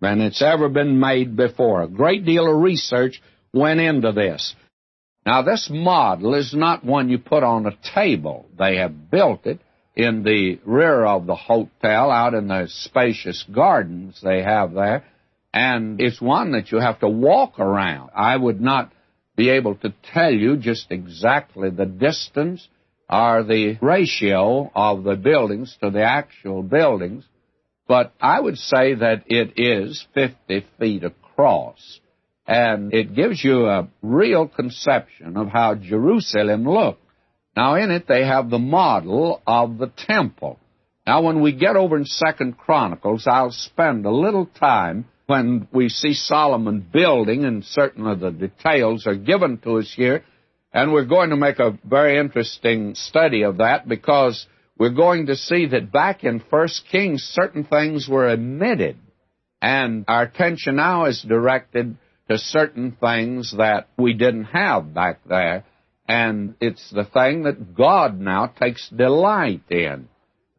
than 0.02 0.22
it's 0.22 0.44
ever 0.44 0.70
been 0.70 1.00
made 1.00 1.36
before. 1.36 1.82
A 1.82 1.88
great 1.88 2.26
deal 2.26 2.48
of 2.48 2.62
research 2.62 3.24
went 3.54 3.80
into 3.80 4.12
this. 4.12 4.54
Now, 5.28 5.42
this 5.42 5.70
model 5.70 6.36
is 6.36 6.54
not 6.54 6.86
one 6.86 7.10
you 7.10 7.18
put 7.18 7.44
on 7.44 7.66
a 7.66 7.78
table. 7.94 8.46
They 8.58 8.78
have 8.78 9.12
built 9.12 9.46
it 9.46 9.60
in 9.94 10.24
the 10.24 10.58
rear 10.64 11.04
of 11.06 11.26
the 11.26 11.36
hotel 11.36 12.10
out 12.12 12.34
in 12.34 12.48
the 12.48 12.68
spacious 12.70 13.44
gardens 13.54 14.22
they 14.24 14.42
have 14.42 14.72
there. 14.72 15.04
And 15.54 16.00
it's 16.00 16.22
one 16.22 16.54
that 16.54 16.72
you 16.72 16.78
have 16.80 17.02
to 17.02 17.10
walk 17.10 17.60
around. 17.60 18.12
I 18.16 18.38
would 18.38 18.62
not 18.62 18.94
be 19.36 19.50
able 19.50 19.76
to 19.76 19.94
tell 20.14 20.32
you 20.32 20.56
just 20.56 20.92
exactly 20.92 21.72
the 21.72 21.86
distance 21.86 22.66
or 23.10 23.44
the 23.44 23.78
ratio 23.82 24.72
of 24.74 25.04
the 25.04 25.18
buildings 25.18 25.78
to 25.84 25.90
the 25.90 26.04
actual 26.04 26.64
buildings, 26.64 27.26
but 27.86 28.14
I 28.22 28.40
would 28.40 28.58
say 28.58 28.94
that 28.94 29.26
it 29.28 29.60
is 29.60 30.08
50 30.14 30.66
feet 30.80 31.04
across. 31.04 32.00
And 32.48 32.94
it 32.94 33.14
gives 33.14 33.44
you 33.44 33.66
a 33.66 33.90
real 34.02 34.48
conception 34.48 35.36
of 35.36 35.50
how 35.50 35.76
Jerusalem 35.76 36.68
looked. 36.68 37.04
Now, 37.58 37.76
in 37.76 37.92
it, 37.92 38.08
they 38.08 38.26
have 38.26 38.50
the 38.50 38.60
model 38.60 39.42
of 39.46 39.78
the 39.78 39.92
temple. 39.98 40.58
Now, 41.06 41.24
when 41.24 41.42
we 41.42 41.52
get 41.54 41.76
over 41.76 41.98
in 41.98 42.06
Second 42.06 42.58
Chronicles, 42.58 43.28
I'll 43.28 43.52
spend 43.52 44.06
a 44.06 44.12
little 44.12 44.46
time 44.46 45.06
when 45.26 45.68
we 45.74 45.90
see 45.90 46.14
Solomon 46.14 46.88
building, 46.94 47.44
and 47.44 47.66
certain 47.66 48.08
of 48.08 48.22
the 48.22 48.32
details 48.32 49.06
are 49.08 49.16
given 49.16 49.58
to 49.60 49.80
us 49.80 49.94
here. 49.94 50.24
And 50.72 50.94
we're 50.94 51.06
going 51.06 51.32
to 51.32 51.36
make 51.36 51.60
a 51.60 51.78
very 51.84 52.18
interesting 52.18 52.96
study 52.96 53.42
of 53.42 53.58
that 53.58 53.88
because 53.88 54.46
we're 54.78 54.92
going 54.92 55.26
to 55.26 55.36
see 55.36 55.66
that 55.68 55.92
back 55.92 56.24
in 56.24 56.40
First 56.50 56.84
Kings, 56.92 57.24
certain 57.24 57.64
things 57.64 58.08
were 58.08 58.30
omitted. 58.30 58.98
And 59.62 60.06
our 60.08 60.24
attention 60.24 60.76
now 60.76 61.06
is 61.06 61.26
directed 61.28 61.98
to 62.30 62.38
certain 62.38 62.98
things 63.00 63.56
that 63.58 63.88
we 63.98 64.14
didn't 64.14 64.46
have 64.46 64.94
back 64.94 65.22
there. 65.28 65.64
And 66.08 66.56
it's 66.62 66.90
the 66.92 67.06
thing 67.06 67.44
that 67.44 67.76
God 67.76 68.20
now 68.20 68.48
takes 68.48 68.90
delight 68.90 69.64
in. 69.70 70.08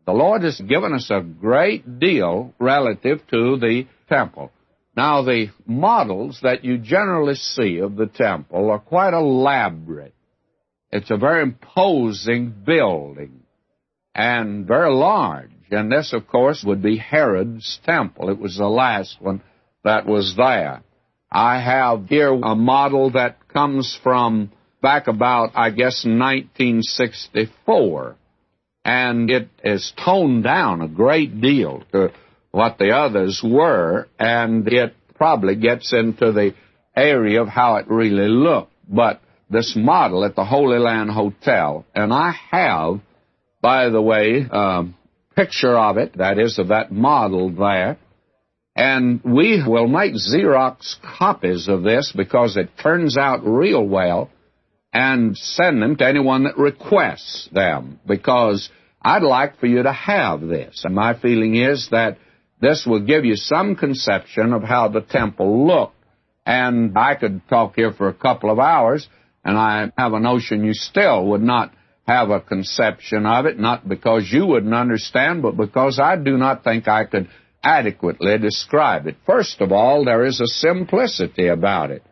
The 0.06 0.12
Lord 0.12 0.42
has 0.42 0.60
given 0.60 0.94
us 0.94 1.10
a 1.10 1.20
great 1.20 1.98
deal 1.98 2.54
relative 2.58 3.20
to 3.30 3.58
the 3.58 3.86
temple. 4.08 4.50
Now, 4.96 5.22
the 5.22 5.50
models 5.66 6.40
that 6.42 6.64
you 6.64 6.78
generally 6.78 7.34
see 7.34 7.78
of 7.78 7.96
the 7.96 8.06
temple 8.06 8.70
are 8.70 8.78
quite 8.78 9.14
elaborate. 9.14 10.14
It's 10.90 11.10
a 11.10 11.16
very 11.16 11.42
imposing 11.42 12.54
building 12.64 13.42
and 14.14 14.66
very 14.66 14.90
large. 14.90 15.50
And 15.70 15.92
this, 15.92 16.12
of 16.12 16.26
course, 16.26 16.64
would 16.64 16.82
be 16.82 16.96
Herod's 16.96 17.78
temple. 17.84 18.30
It 18.30 18.38
was 18.38 18.56
the 18.56 18.66
last 18.66 19.18
one 19.20 19.42
that 19.84 20.06
was 20.06 20.34
there. 20.36 20.82
I 21.30 21.60
have 21.60 22.06
here 22.06 22.32
a 22.32 22.54
model 22.54 23.10
that 23.10 23.48
comes 23.48 23.98
from 24.02 24.50
back 24.80 25.08
about, 25.08 25.50
I 25.54 25.68
guess, 25.70 26.06
1964. 26.06 28.16
And 28.84 29.30
it 29.30 29.48
is 29.62 29.92
toned 30.02 30.44
down 30.44 30.80
a 30.80 30.88
great 30.88 31.40
deal 31.40 31.82
to 31.92 32.12
what 32.50 32.78
the 32.78 32.92
others 32.92 33.42
were, 33.44 34.08
and 34.18 34.66
it 34.68 34.94
probably 35.14 35.56
gets 35.56 35.92
into 35.92 36.32
the 36.32 36.54
area 36.96 37.42
of 37.42 37.48
how 37.48 37.76
it 37.76 37.86
really 37.88 38.28
looked. 38.28 38.72
But 38.88 39.20
this 39.50 39.76
model 39.76 40.24
at 40.24 40.34
the 40.34 40.46
Holy 40.46 40.78
Land 40.78 41.10
Hotel, 41.10 41.84
and 41.94 42.10
I 42.12 42.32
have, 42.50 43.00
by 43.60 43.90
the 43.90 44.00
way, 44.00 44.46
a 44.50 44.86
picture 45.36 45.76
of 45.76 45.98
it, 45.98 46.16
that 46.16 46.38
is, 46.38 46.58
of 46.58 46.68
that 46.68 46.90
model 46.90 47.50
there, 47.50 47.98
And 48.78 49.20
we 49.24 49.60
will 49.66 49.88
make 49.88 50.14
Xerox 50.14 50.94
copies 51.02 51.66
of 51.66 51.82
this 51.82 52.12
because 52.16 52.56
it 52.56 52.70
turns 52.80 53.18
out 53.18 53.44
real 53.44 53.84
well 53.84 54.30
and 54.92 55.36
send 55.36 55.82
them 55.82 55.96
to 55.96 56.06
anyone 56.06 56.44
that 56.44 56.56
requests 56.56 57.48
them 57.52 57.98
because 58.06 58.70
I'd 59.02 59.24
like 59.24 59.58
for 59.58 59.66
you 59.66 59.82
to 59.82 59.92
have 59.92 60.42
this. 60.42 60.82
And 60.84 60.94
my 60.94 61.18
feeling 61.18 61.56
is 61.56 61.88
that 61.90 62.18
this 62.60 62.86
will 62.86 63.04
give 63.04 63.24
you 63.24 63.34
some 63.34 63.74
conception 63.74 64.52
of 64.52 64.62
how 64.62 64.86
the 64.86 65.00
temple 65.00 65.66
looked. 65.66 65.96
And 66.46 66.96
I 66.96 67.16
could 67.16 67.40
talk 67.48 67.74
here 67.74 67.92
for 67.92 68.08
a 68.08 68.14
couple 68.14 68.48
of 68.48 68.60
hours, 68.60 69.08
and 69.44 69.58
I 69.58 69.90
have 69.98 70.12
a 70.12 70.20
notion 70.20 70.64
you 70.64 70.72
still 70.72 71.26
would 71.26 71.42
not 71.42 71.72
have 72.06 72.30
a 72.30 72.40
conception 72.40 73.26
of 73.26 73.46
it, 73.46 73.58
not 73.58 73.88
because 73.88 74.30
you 74.32 74.46
wouldn't 74.46 74.72
understand, 74.72 75.42
but 75.42 75.56
because 75.56 75.98
I 76.00 76.14
do 76.14 76.36
not 76.36 76.62
think 76.62 76.86
I 76.86 77.06
could 77.06 77.28
adequately 77.62 78.38
describe 78.38 79.06
it. 79.06 79.16
First 79.26 79.60
of 79.60 79.72
all, 79.72 80.04
there 80.04 80.24
is 80.24 80.40
a 80.40 80.46
simplicity 80.46 81.48
about 81.48 81.90
it. 81.90 82.02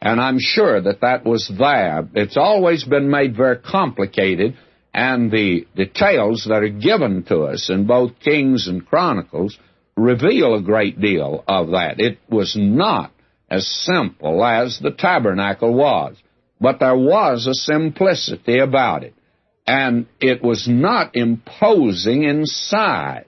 And 0.00 0.20
I'm 0.20 0.38
sure 0.38 0.80
that 0.82 1.00
that 1.00 1.24
was 1.24 1.50
there. 1.58 2.06
It's 2.14 2.36
always 2.36 2.84
been 2.84 3.10
made 3.10 3.36
very 3.36 3.58
complicated, 3.58 4.56
and 4.92 5.30
the 5.30 5.66
details 5.74 6.44
that 6.48 6.62
are 6.62 6.68
given 6.68 7.24
to 7.24 7.44
us 7.44 7.70
in 7.70 7.86
both 7.86 8.20
Kings 8.20 8.68
and 8.68 8.86
Chronicles 8.86 9.58
reveal 9.96 10.54
a 10.54 10.62
great 10.62 11.00
deal 11.00 11.44
of 11.48 11.68
that. 11.70 12.00
It 12.00 12.18
was 12.28 12.54
not 12.58 13.12
as 13.50 13.66
simple 13.66 14.44
as 14.44 14.78
the 14.78 14.90
tabernacle 14.90 15.72
was, 15.72 16.16
but 16.60 16.80
there 16.80 16.96
was 16.96 17.46
a 17.46 17.54
simplicity 17.54 18.58
about 18.58 19.04
it. 19.04 19.14
And 19.66 20.06
it 20.20 20.42
was 20.42 20.68
not 20.68 21.16
imposing 21.16 22.24
in 22.24 22.44
size. 22.44 23.24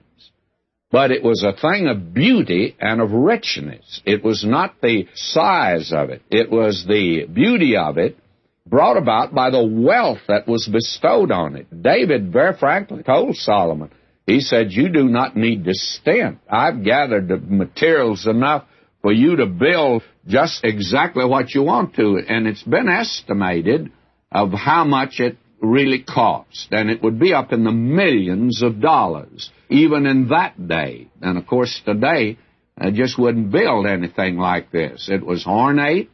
But 0.89 1.11
it 1.11 1.21
was 1.21 1.43
a 1.43 1.59
thing 1.59 1.87
of 1.87 2.13
beauty 2.13 2.75
and 2.79 3.01
of 3.01 3.11
richness. 3.11 4.01
It 4.05 4.23
was 4.23 4.45
not 4.45 4.79
the 4.81 5.07
size 5.15 5.91
of 5.91 6.09
it. 6.09 6.21
It 6.29 6.49
was 6.49 6.85
the 6.87 7.25
beauty 7.25 7.75
of 7.75 7.97
it 7.97 8.17
brought 8.65 8.97
about 8.97 9.33
by 9.33 9.49
the 9.49 9.65
wealth 9.65 10.19
that 10.27 10.47
was 10.47 10.67
bestowed 10.71 11.31
on 11.31 11.55
it. 11.55 11.83
David 11.83 12.31
very 12.31 12.55
frankly 12.57 13.03
told 13.03 13.35
Solomon, 13.35 13.91
he 14.25 14.41
said, 14.41 14.71
you 14.71 14.89
do 14.89 15.07
not 15.07 15.37
need 15.37 15.65
to 15.65 15.73
stint. 15.73 16.39
I've 16.49 16.83
gathered 16.83 17.29
the 17.29 17.37
materials 17.37 18.27
enough 18.27 18.65
for 19.01 19.11
you 19.11 19.37
to 19.37 19.45
build 19.45 20.03
just 20.27 20.63
exactly 20.63 21.25
what 21.25 21.53
you 21.53 21.63
want 21.63 21.95
to. 21.95 22.21
And 22.27 22.45
it's 22.47 22.63
been 22.63 22.89
estimated 22.89 23.91
of 24.31 24.51
how 24.51 24.83
much 24.83 25.19
it 25.19 25.37
really 25.61 26.03
cost. 26.03 26.67
And 26.71 26.89
it 26.89 27.01
would 27.03 27.19
be 27.19 27.33
up 27.33 27.51
in 27.53 27.63
the 27.63 27.71
millions 27.71 28.61
of 28.61 28.81
dollars, 28.81 29.51
even 29.69 30.05
in 30.05 30.29
that 30.29 30.67
day. 30.67 31.09
And 31.21 31.37
of 31.37 31.47
course, 31.47 31.81
today, 31.85 32.37
I 32.77 32.91
just 32.91 33.17
wouldn't 33.17 33.51
build 33.51 33.85
anything 33.85 34.37
like 34.37 34.71
this. 34.71 35.09
It 35.11 35.25
was 35.25 35.47
ornate 35.47 36.09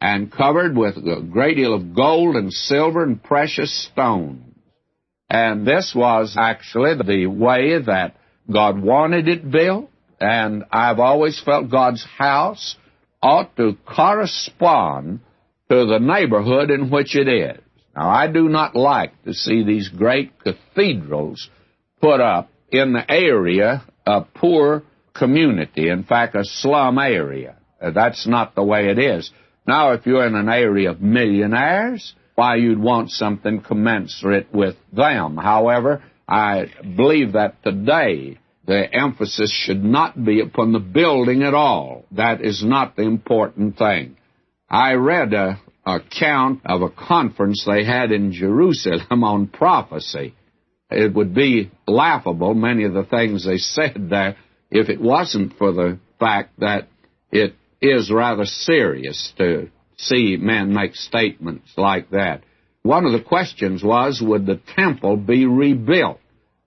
and 0.00 0.30
covered 0.30 0.76
with 0.76 0.96
a 0.96 1.26
great 1.30 1.56
deal 1.56 1.74
of 1.74 1.94
gold 1.94 2.36
and 2.36 2.52
silver 2.52 3.02
and 3.02 3.22
precious 3.22 3.72
stones. 3.90 4.54
And 5.30 5.66
this 5.66 5.92
was 5.94 6.36
actually 6.38 6.94
the 6.96 7.26
way 7.26 7.80
that 7.80 8.16
God 8.52 8.80
wanted 8.80 9.28
it 9.28 9.50
built. 9.50 9.90
And 10.20 10.64
I've 10.70 10.98
always 10.98 11.40
felt 11.40 11.70
God's 11.70 12.04
house 12.04 12.76
ought 13.22 13.56
to 13.56 13.76
correspond 13.86 15.20
to 15.70 15.86
the 15.86 15.98
neighborhood 15.98 16.70
in 16.70 16.90
which 16.90 17.16
it 17.16 17.26
is. 17.26 17.63
Now, 17.96 18.10
I 18.10 18.26
do 18.26 18.48
not 18.48 18.74
like 18.74 19.22
to 19.24 19.34
see 19.34 19.62
these 19.62 19.88
great 19.88 20.32
cathedrals 20.40 21.48
put 22.00 22.20
up 22.20 22.50
in 22.70 22.92
the 22.92 23.08
area 23.08 23.84
of 24.06 24.34
poor 24.34 24.82
community, 25.14 25.88
in 25.88 26.04
fact, 26.04 26.34
a 26.34 26.44
slum 26.44 26.98
area. 26.98 27.56
Uh, 27.80 27.90
that's 27.90 28.26
not 28.26 28.54
the 28.54 28.64
way 28.64 28.88
it 28.88 28.98
is. 28.98 29.30
Now, 29.66 29.92
if 29.92 30.06
you're 30.06 30.26
in 30.26 30.34
an 30.34 30.48
area 30.48 30.90
of 30.90 31.00
millionaires, 31.00 32.14
why, 32.34 32.56
you'd 32.56 32.80
want 32.80 33.10
something 33.10 33.62
commensurate 33.62 34.52
with 34.52 34.76
them. 34.92 35.36
However, 35.36 36.02
I 36.28 36.66
believe 36.96 37.32
that 37.34 37.62
today 37.62 38.38
the 38.66 38.92
emphasis 38.92 39.52
should 39.52 39.84
not 39.84 40.22
be 40.22 40.40
upon 40.40 40.72
the 40.72 40.80
building 40.80 41.42
at 41.42 41.54
all. 41.54 42.06
That 42.12 42.40
is 42.40 42.64
not 42.64 42.96
the 42.96 43.02
important 43.02 43.78
thing. 43.78 44.16
I 44.68 44.94
read 44.94 45.32
a 45.32 45.60
account 45.86 46.60
of 46.64 46.82
a 46.82 46.90
conference 46.90 47.64
they 47.66 47.84
had 47.84 48.10
in 48.10 48.32
Jerusalem 48.32 49.24
on 49.24 49.46
prophecy. 49.48 50.34
It 50.90 51.14
would 51.14 51.34
be 51.34 51.70
laughable, 51.86 52.54
many 52.54 52.84
of 52.84 52.94
the 52.94 53.04
things 53.04 53.44
they 53.44 53.58
said 53.58 54.08
there, 54.10 54.36
if 54.70 54.88
it 54.88 55.00
wasn't 55.00 55.56
for 55.56 55.72
the 55.72 55.98
fact 56.18 56.58
that 56.60 56.88
it 57.30 57.54
is 57.80 58.10
rather 58.10 58.44
serious 58.44 59.32
to 59.38 59.68
see 59.96 60.36
men 60.36 60.72
make 60.72 60.94
statements 60.94 61.70
like 61.76 62.10
that. 62.10 62.42
One 62.82 63.06
of 63.06 63.12
the 63.12 63.22
questions 63.22 63.82
was, 63.82 64.22
would 64.22 64.46
the 64.46 64.60
temple 64.76 65.16
be 65.16 65.46
rebuilt? 65.46 66.20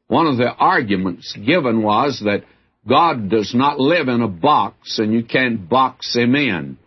One 0.07 0.27
of 0.27 0.37
the 0.37 0.51
arguments 0.51 1.35
given 1.35 1.83
was 1.83 2.21
that 2.23 2.43
God 2.87 3.29
does 3.29 3.53
not 3.53 3.79
live 3.79 4.07
in 4.07 4.21
a 4.21 4.27
box 4.27 4.99
and 4.99 5.13
you 5.13 5.23
can't 5.23 5.67
box 5.67 6.15
him 6.15 6.35
in. 6.35 6.77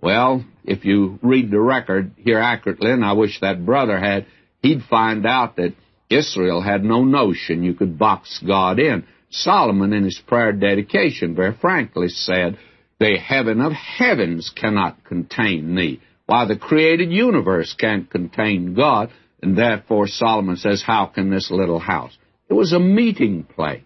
Well, 0.00 0.44
if 0.68 0.84
you 0.84 1.18
read 1.22 1.50
the 1.50 1.58
record 1.58 2.12
here 2.18 2.38
accurately, 2.38 2.92
and 2.92 3.02
I 3.02 3.14
wish 3.14 3.40
that 3.40 3.64
brother 3.64 3.98
had, 3.98 4.26
he'd 4.60 4.82
find 4.82 5.24
out 5.26 5.56
that 5.56 5.74
Israel 6.10 6.60
had 6.60 6.84
no 6.84 7.04
notion 7.04 7.62
you 7.62 7.72
could 7.72 7.98
box 7.98 8.42
God 8.46 8.78
in. 8.78 9.06
Solomon, 9.30 9.94
in 9.94 10.04
his 10.04 10.20
prayer 10.26 10.52
dedication, 10.52 11.34
very 11.34 11.54
frankly 11.54 12.08
said, 12.08 12.58
The 13.00 13.16
heaven 13.16 13.62
of 13.62 13.72
heavens 13.72 14.52
cannot 14.54 15.04
contain 15.04 15.74
thee. 15.74 16.00
Why, 16.26 16.44
the 16.44 16.56
created 16.56 17.10
universe 17.10 17.72
can't 17.72 18.10
contain 18.10 18.74
God, 18.74 19.10
and 19.42 19.56
therefore 19.56 20.06
Solomon 20.06 20.56
says, 20.56 20.82
How 20.86 21.06
can 21.06 21.30
this 21.30 21.50
little 21.50 21.78
house? 21.78 22.16
It 22.50 22.54
was 22.54 22.74
a 22.74 22.78
meeting 22.78 23.44
place. 23.44 23.82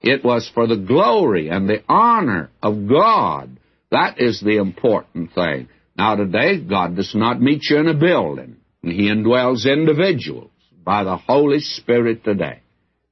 It 0.00 0.24
was 0.24 0.50
for 0.52 0.66
the 0.66 0.76
glory 0.76 1.50
and 1.50 1.68
the 1.68 1.84
honor 1.88 2.50
of 2.60 2.88
God. 2.88 3.58
That 3.92 4.20
is 4.20 4.40
the 4.40 4.56
important 4.56 5.32
thing. 5.32 5.68
Now, 5.96 6.14
today, 6.14 6.60
God 6.60 6.94
does 6.94 7.14
not 7.14 7.40
meet 7.40 7.70
you 7.70 7.78
in 7.78 7.88
a 7.88 7.94
building. 7.94 8.56
He 8.82 9.10
indwells 9.10 9.64
individuals 9.64 10.50
by 10.84 11.04
the 11.04 11.16
Holy 11.16 11.60
Spirit 11.60 12.22
today. 12.22 12.60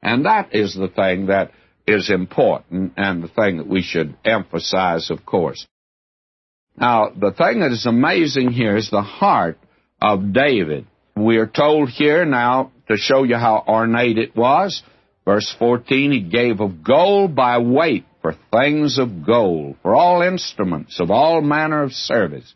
And 0.02 0.26
that 0.26 0.54
is 0.54 0.74
the 0.74 0.88
thing 0.88 1.26
that 1.26 1.52
is 1.86 2.10
important 2.10 2.92
and 2.96 3.22
the 3.22 3.28
thing 3.28 3.56
that 3.56 3.66
we 3.66 3.82
should 3.82 4.16
emphasize, 4.24 5.10
of 5.10 5.24
course. 5.24 5.66
Now, 6.76 7.10
the 7.10 7.32
thing 7.32 7.60
that 7.60 7.72
is 7.72 7.86
amazing 7.86 8.50
here 8.50 8.76
is 8.76 8.90
the 8.90 9.02
heart 9.02 9.58
of 10.02 10.32
David. 10.32 10.86
We 11.16 11.38
are 11.38 11.46
told 11.46 11.88
here 11.88 12.24
now 12.26 12.72
to 12.88 12.96
show 12.96 13.22
you 13.22 13.36
how 13.36 13.64
ornate 13.66 14.18
it 14.18 14.36
was. 14.36 14.82
Verse 15.24 15.54
14, 15.58 16.12
he 16.12 16.20
gave 16.20 16.60
of 16.60 16.84
gold 16.84 17.34
by 17.34 17.58
weight 17.58 18.04
for 18.20 18.34
things 18.52 18.98
of 18.98 19.24
gold, 19.24 19.76
for 19.82 19.94
all 19.94 20.20
instruments 20.20 21.00
of 21.00 21.10
all 21.10 21.40
manner 21.40 21.82
of 21.82 21.92
service 21.92 22.54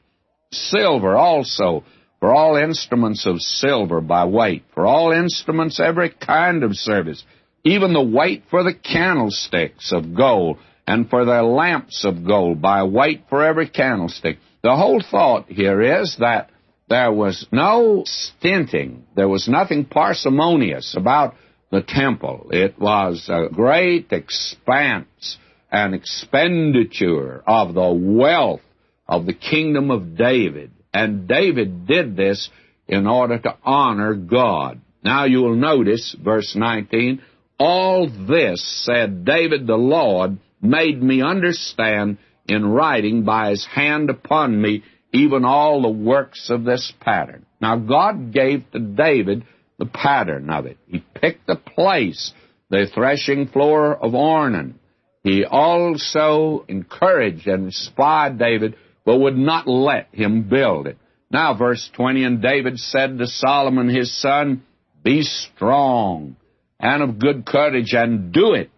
silver 0.51 1.17
also, 1.17 1.85
for 2.21 2.35
all 2.35 2.57
instruments 2.57 3.27
of 3.27 3.41
silver 3.41 4.01
by 4.01 4.25
weight, 4.25 4.65
for 4.75 4.87
all 4.87 5.13
instruments 5.13 5.79
every 5.81 6.11
kind 6.11 6.65
of 6.65 6.75
service, 6.75 7.25
even 7.65 7.93
the 7.93 8.03
weight 8.03 8.45
for 8.51 8.63
the 8.63 8.75
candlesticks 8.75 9.93
of 9.93 10.15
gold, 10.15 10.59
and 10.87 11.09
for 11.11 11.25
their 11.25 11.43
lamps 11.43 12.05
of 12.05 12.27
gold 12.27 12.63
by 12.63 12.83
weight 12.83 13.25
for 13.29 13.45
every 13.45 13.69
candlestick. 13.69 14.39
The 14.63 14.75
whole 14.75 15.03
thought 15.03 15.47
here 15.49 16.01
is 16.01 16.17
that 16.19 16.51
there 16.89 17.13
was 17.13 17.47
no 17.53 18.05
stinting, 18.07 19.05
there 19.15 19.29
was 19.29 19.47
nothing 19.49 19.85
parsimonious 19.85 20.95
about 20.97 21.35
the 21.71 21.83
temple. 21.83 22.49
It 22.51 22.79
was 22.79 23.29
a 23.29 23.49
great 23.53 24.11
expanse 24.11 25.37
and 25.71 25.95
expenditure 25.95 27.43
of 27.47 27.75
the 27.75 27.93
wealth 27.93 28.63
of 29.09 29.27
the 29.27 29.33
kingdom 29.33 29.91
of 29.91 30.17
David. 30.17 30.71
And 30.93 31.27
David 31.27 31.87
did 31.87 32.17
this 32.17 32.51
in 32.87 33.07
order 33.07 33.39
to 33.39 33.57
honor 33.65 34.15
God. 34.15 34.81
Now 35.03 35.25
you 35.25 35.39
will 35.39 35.57
notice, 35.57 36.15
verse 36.23 36.55
19, 36.57 37.23
all 37.59 38.09
this, 38.09 38.85
said 38.85 39.25
David 39.25 39.67
the 39.67 39.77
Lord, 39.77 40.39
made 40.61 41.03
me 41.03 41.23
understand 41.23 42.19
in 42.47 42.67
writing 42.67 43.25
by 43.25 43.51
his 43.51 43.67
hand 43.67 44.11
upon 44.11 44.61
me 44.61 44.83
even 45.13 45.45
all 45.45 45.83
the 45.83 45.89
works 45.89 46.51
of 46.51 46.65
this 46.65 46.93
pattern. 47.01 47.47
Now 47.61 47.77
God 47.77 48.33
gave 48.33 48.71
to 48.73 48.79
David 48.79 49.45
the 49.79 49.87
pattern 49.87 50.51
of 50.51 50.67
it. 50.67 50.79
He 50.87 51.05
picked 51.15 51.47
the 51.47 51.57
place, 51.57 52.33
the 52.71 52.87
threshing 52.93 53.49
floor 53.49 53.95
of 53.95 54.13
Ornan. 54.13 54.75
He 55.23 55.45
also 55.45 56.65
encouraged 56.69 57.47
and 57.47 57.67
inspired 57.67 58.39
David 58.39 58.77
but 59.09 59.21
would 59.21 59.39
not 59.39 59.67
let 59.67 60.09
him 60.13 60.51
build 60.51 60.87
it. 60.87 60.99
Now, 61.31 61.57
verse 61.57 61.89
20, 61.97 62.25
and 62.25 62.43
David 62.43 62.79
said 62.79 63.17
to 63.17 63.27
Solomon 63.27 63.89
his 63.89 64.15
son, 64.21 64.65
Be 65.03 65.23
strong 65.23 66.37
and 66.79 67.03
of 67.03 67.19
good 67.19 67.47
courage 67.47 67.95
and 67.95 68.35
do 68.35 68.53
it. 68.53 68.69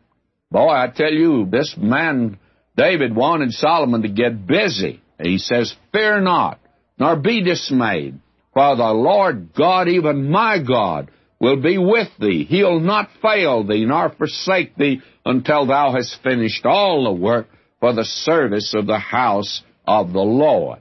Boy, 0.49 0.69
I 0.69 0.87
tell 0.87 1.13
you, 1.13 1.49
this 1.51 1.75
man 1.77 2.39
David 2.77 3.13
wanted 3.13 3.51
Solomon 3.51 4.03
to 4.03 4.09
get 4.09 4.47
busy. 4.47 5.03
He 5.21 5.39
says, 5.39 5.75
Fear 5.91 6.21
not, 6.21 6.61
nor 6.97 7.17
be 7.17 7.43
dismayed, 7.43 8.21
for 8.55 8.77
the 8.77 8.85
Lord 8.85 9.53
God, 9.53 9.89
even 9.89 10.31
my 10.31 10.63
God, 10.63 11.11
will 11.41 11.61
be 11.61 11.77
with 11.77 12.07
thee. 12.21 12.45
He'll 12.45 12.79
not 12.79 13.11
fail 13.21 13.67
thee, 13.67 13.85
nor 13.85 14.11
forsake 14.11 14.77
thee, 14.77 15.03
until 15.25 15.67
thou 15.67 15.91
hast 15.93 16.23
finished 16.23 16.65
all 16.67 17.03
the 17.03 17.21
work 17.21 17.49
for 17.81 17.93
the 17.93 18.05
service 18.05 18.73
of 18.77 18.87
the 18.87 18.99
house 18.99 19.65
of 19.91 20.13
the 20.13 20.21
Lord. 20.21 20.79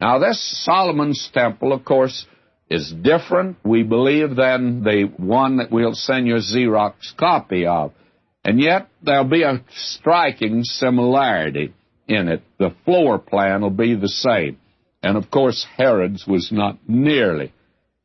Now, 0.00 0.20
this 0.20 0.64
Solomon's 0.64 1.28
temple, 1.34 1.72
of 1.72 1.84
course, 1.84 2.24
is 2.70 2.92
different, 2.92 3.56
we 3.64 3.82
believe, 3.82 4.36
than 4.36 4.84
the 4.84 5.10
one 5.16 5.56
that 5.56 5.72
we'll 5.72 5.94
send 5.94 6.28
you 6.28 6.36
a 6.36 6.38
Xerox 6.38 7.16
copy 7.16 7.66
of. 7.66 7.92
And 8.44 8.60
yet, 8.60 8.88
there'll 9.02 9.24
be 9.24 9.42
a 9.42 9.64
striking 9.74 10.62
similarity 10.62 11.74
in 12.06 12.28
it. 12.28 12.42
The 12.58 12.76
floor 12.84 13.18
plan 13.18 13.62
will 13.62 13.70
be 13.70 13.96
the 13.96 14.08
same. 14.08 14.58
And 15.02 15.16
of 15.16 15.32
course, 15.32 15.66
Herod's 15.76 16.24
was 16.24 16.52
not 16.52 16.78
nearly 16.86 17.52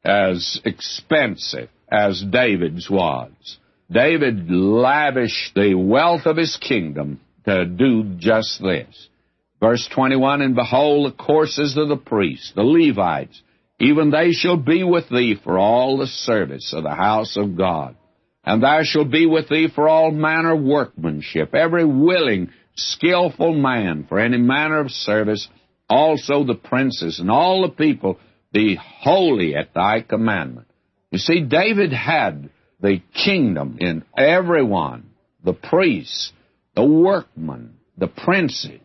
as 0.04 0.60
expensive 0.66 1.70
as 1.92 2.24
David's 2.24 2.90
was. 2.90 3.32
David 3.92 4.50
lavished 4.50 5.54
the 5.54 5.76
wealth 5.76 6.26
of 6.26 6.38
his 6.38 6.58
kingdom 6.58 7.20
to 7.46 7.66
do 7.66 8.16
just 8.18 8.62
this. 8.64 9.09
Verse 9.60 9.88
21, 9.94 10.42
And 10.42 10.56
behold, 10.56 11.12
the 11.12 11.16
courses 11.16 11.76
of 11.78 11.90
the 11.90 11.98
priests, 11.98 12.54
the 12.56 12.64
Levites, 12.64 13.42
even 13.80 14.12
they 14.12 14.32
shall 14.32 14.58
be 14.58 14.84
with 14.84 15.10
thee 15.10 15.36
for 15.42 15.58
all 15.58 15.98
the 15.98 16.08
service 16.08 16.74
of 16.74 16.84
the 16.84 16.96
house 16.96 17.38
of 17.38 17.58
God. 17.58 17.96
And 18.44 18.64
thou 18.64 18.82
shalt 18.84 19.12
be 19.12 19.26
with 19.26 19.50
thee 19.50 19.68
for 19.74 19.88
all 19.88 20.12
manner 20.12 20.54
of 20.54 20.64
workmanship, 20.64 21.54
every 21.54 21.86
willing, 21.86 22.52
skillful 22.76 23.54
man 23.54 24.06
for 24.08 24.20
any 24.20 24.38
manner 24.38 24.80
of 24.80 24.92
service, 24.92 25.48
also 25.90 26.44
the 26.44 26.56
princes 26.56 27.20
and 27.20 27.30
all 27.30 27.64
the 27.64 27.74
people 27.74 28.20
be 28.52 28.76
holy 28.76 29.56
at 29.56 29.74
thy 29.74 30.02
commandment. 30.02 30.68
You 31.12 31.20
see, 31.20 31.42
David 31.42 31.92
had 31.92 32.50
the 32.80 33.02
kingdom 33.14 33.78
in 33.80 34.04
everyone, 34.18 35.10
the 35.44 35.54
priests, 35.54 36.32
the 36.76 36.86
workmen, 36.86 37.76
the 37.98 38.08
princes, 38.08 38.80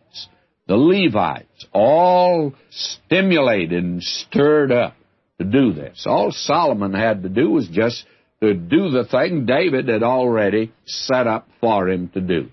the 0.67 0.75
Levites, 0.75 1.65
all 1.73 2.53
stimulated 2.69 3.83
and 3.83 4.03
stirred 4.03 4.71
up 4.71 4.95
to 5.39 5.45
do 5.45 5.73
this. 5.73 6.05
All 6.07 6.31
Solomon 6.31 6.93
had 6.93 7.23
to 7.23 7.29
do 7.29 7.49
was 7.49 7.67
just 7.67 8.05
to 8.41 8.53
do 8.53 8.89
the 8.89 9.05
thing 9.05 9.45
David 9.45 9.87
had 9.87 10.03
already 10.03 10.73
set 10.85 11.27
up 11.27 11.47
for 11.61 11.89
him 11.89 12.09
to 12.09 12.21
do. 12.21 12.49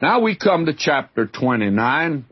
Now 0.00 0.20
we 0.20 0.36
come 0.36 0.66
to 0.66 0.74
chapter 0.76 1.26
29, 1.26 2.24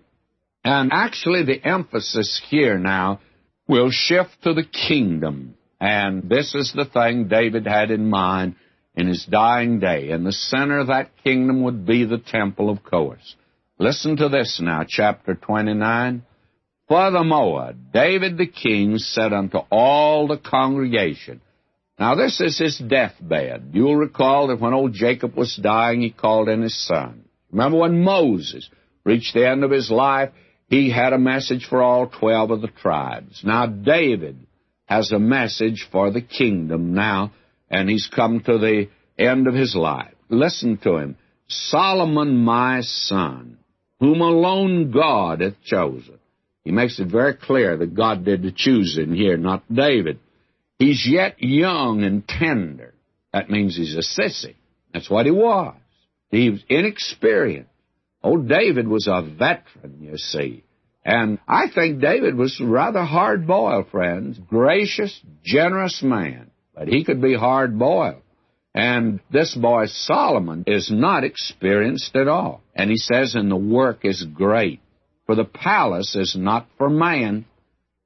and 0.65 0.93
actually 0.93 1.45
the 1.45 1.65
emphasis 1.65 2.41
here 2.49 2.79
now 2.79 3.21
will 3.67 3.91
shift 3.91 4.31
to 4.43 4.53
the 4.53 4.65
kingdom. 4.65 5.55
And 5.81 6.29
this 6.29 6.55
is 6.55 6.73
the 6.75 6.85
thing 6.85 7.29
David 7.29 7.67
had 7.67 7.91
in 7.91 8.09
mind 8.09 8.57
in 8.95 9.09
his 9.09 9.25
dying 9.25 9.81
day. 9.81 10.11
And 10.11 10.25
the 10.25 10.33
center 10.33 10.79
of 10.79 10.87
that 10.89 11.11
kingdom 11.25 11.63
would 11.63 11.87
be 11.87 12.05
the 12.05 12.19
temple, 12.19 12.71
of 12.71 12.83
course. 12.83 13.35
Listen 13.85 14.17
to 14.17 14.31
this 14.31 14.61
now, 14.63 14.83
chapter 14.89 15.35
29. 15.35 16.23
Furthermore, 16.89 17.75
David 17.93 18.39
the 18.39 18.47
king 18.47 18.97
said 18.97 19.35
unto 19.35 19.59
all 19.71 20.27
the 20.27 20.39
congregation, 20.39 21.43
Now 21.99 22.15
this 22.15 22.41
is 22.41 22.59
his 22.59 22.79
deathbed. 22.79 23.73
You'll 23.75 23.97
recall 23.97 24.47
that 24.47 24.59
when 24.59 24.73
old 24.73 24.95
Jacob 24.95 25.37
was 25.37 25.55
dying, 25.63 26.01
he 26.01 26.09
called 26.09 26.49
in 26.49 26.63
his 26.63 26.83
son. 26.87 27.27
Remember 27.53 27.77
when 27.77 28.03
Moses 28.03 28.71
reached 29.05 29.35
the 29.35 29.47
end 29.47 29.65
of 29.65 29.71
his 29.71 29.91
life, 29.91 30.31
he 30.69 30.91
had 30.91 31.13
a 31.13 31.19
message 31.19 31.67
for 31.67 31.83
all 31.83 32.07
twelve 32.07 32.53
of 32.53 32.63
the 32.63 32.69
tribes. 32.69 33.43
Now 33.45 33.67
David 33.67 34.47
has 34.87 35.13
a 35.13 35.19
message 35.19 35.87
for 35.93 36.11
the 36.11 36.23
kingdom 36.23 36.95
now, 36.95 37.33
and 37.69 37.91
he's 37.91 38.07
come 38.07 38.41
to 38.47 38.57
the 38.57 38.89
end 39.19 39.47
of 39.47 39.53
his 39.53 39.75
life. 39.75 40.15
Listen 40.31 40.79
to 40.85 40.97
him. 40.97 41.19
Solomon 41.49 42.35
my 42.39 42.81
son, 42.81 43.59
whom 44.05 44.21
alone 44.21 44.91
God 44.91 45.41
hath 45.41 45.63
chosen. 45.65 46.19
He 46.63 46.73
makes 46.73 46.99
it 46.99 47.09
very 47.09 47.35
clear 47.35 47.79
that 47.79 47.95
God 47.95 48.25
did 48.25 48.43
the 48.43 48.53
choosing 48.53 49.15
here, 49.15 49.39
not 49.39 49.63
David. 49.73 50.19
He's 50.79 51.07
yet 51.11 51.43
young 51.43 52.05
and 52.05 52.27
tender. 52.29 52.93
That 53.33 53.49
means 53.49 53.77
he's 53.77 53.95
a 53.95 54.21
sissy. 54.21 54.57
That's 54.93 55.09
what 55.09 55.25
he 55.25 55.33
was. 55.33 55.75
He 56.31 56.51
was 56.51 56.63
inexperienced. 56.69 57.71
Old 58.23 58.47
David 58.47 58.89
was 58.89 59.07
a 59.07 59.23
veteran, 59.23 59.99
you 60.01 60.19
see. 60.19 60.65
And 61.03 61.39
I 61.49 61.67
think 61.75 62.01
David 62.01 62.35
was 62.35 62.61
rather 62.61 63.05
hard 63.05 63.47
boiled, 63.47 63.89
friends. 63.89 64.39
Gracious, 64.49 65.19
generous 65.43 66.03
man. 66.03 66.51
But 66.75 66.89
he 66.89 67.05
could 67.05 67.23
be 67.23 67.35
hard 67.35 67.79
boiled. 67.79 68.23
And 68.75 69.21
this 69.31 69.55
boy 69.55 69.87
Solomon 69.87 70.65
is 70.67 70.91
not 70.91 71.23
experienced 71.23 72.17
at 72.17 72.27
all. 72.27 72.63
And 72.75 72.91
he 72.91 72.97
says, 72.97 73.35
and 73.35 73.51
the 73.51 73.57
work 73.57 74.01
is 74.03 74.25
great. 74.25 74.81
For 75.27 75.37
the 75.37 75.45
palace 75.45 76.17
is 76.17 76.37
not 76.37 76.67
for 76.77 76.91
man, 76.91 77.47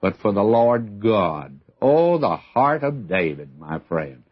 but 0.00 0.18
for 0.18 0.32
the 0.32 0.42
Lord 0.42 1.00
God. 1.02 1.58
Oh, 1.80 2.18
the 2.18 2.36
heart 2.36 2.84
of 2.84 3.08
David, 3.08 3.58
my 3.58 3.78
friend. 3.88 4.24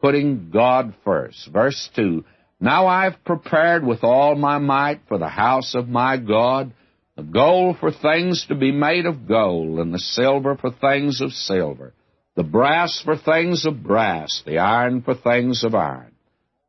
Putting 0.00 0.50
God 0.50 0.94
first. 1.04 1.48
Verse 1.52 1.90
2. 1.96 2.24
Now 2.60 2.86
I've 2.86 3.24
prepared 3.24 3.84
with 3.84 4.04
all 4.04 4.36
my 4.36 4.58
might 4.58 5.00
for 5.08 5.18
the 5.18 5.28
house 5.28 5.74
of 5.74 5.88
my 5.88 6.16
God 6.16 6.72
the 7.16 7.22
gold 7.24 7.78
for 7.78 7.90
things 7.90 8.46
to 8.48 8.54
be 8.54 8.72
made 8.72 9.04
of 9.04 9.28
gold, 9.28 9.78
and 9.78 9.92
the 9.92 9.98
silver 9.98 10.56
for 10.56 10.70
things 10.70 11.20
of 11.20 11.32
silver 11.32 11.92
the 12.40 12.48
brass 12.48 13.02
for 13.04 13.18
things 13.18 13.66
of 13.66 13.82
brass, 13.82 14.42
the 14.46 14.56
iron 14.56 15.02
for 15.02 15.14
things 15.14 15.62
of 15.62 15.74
iron. 15.74 16.10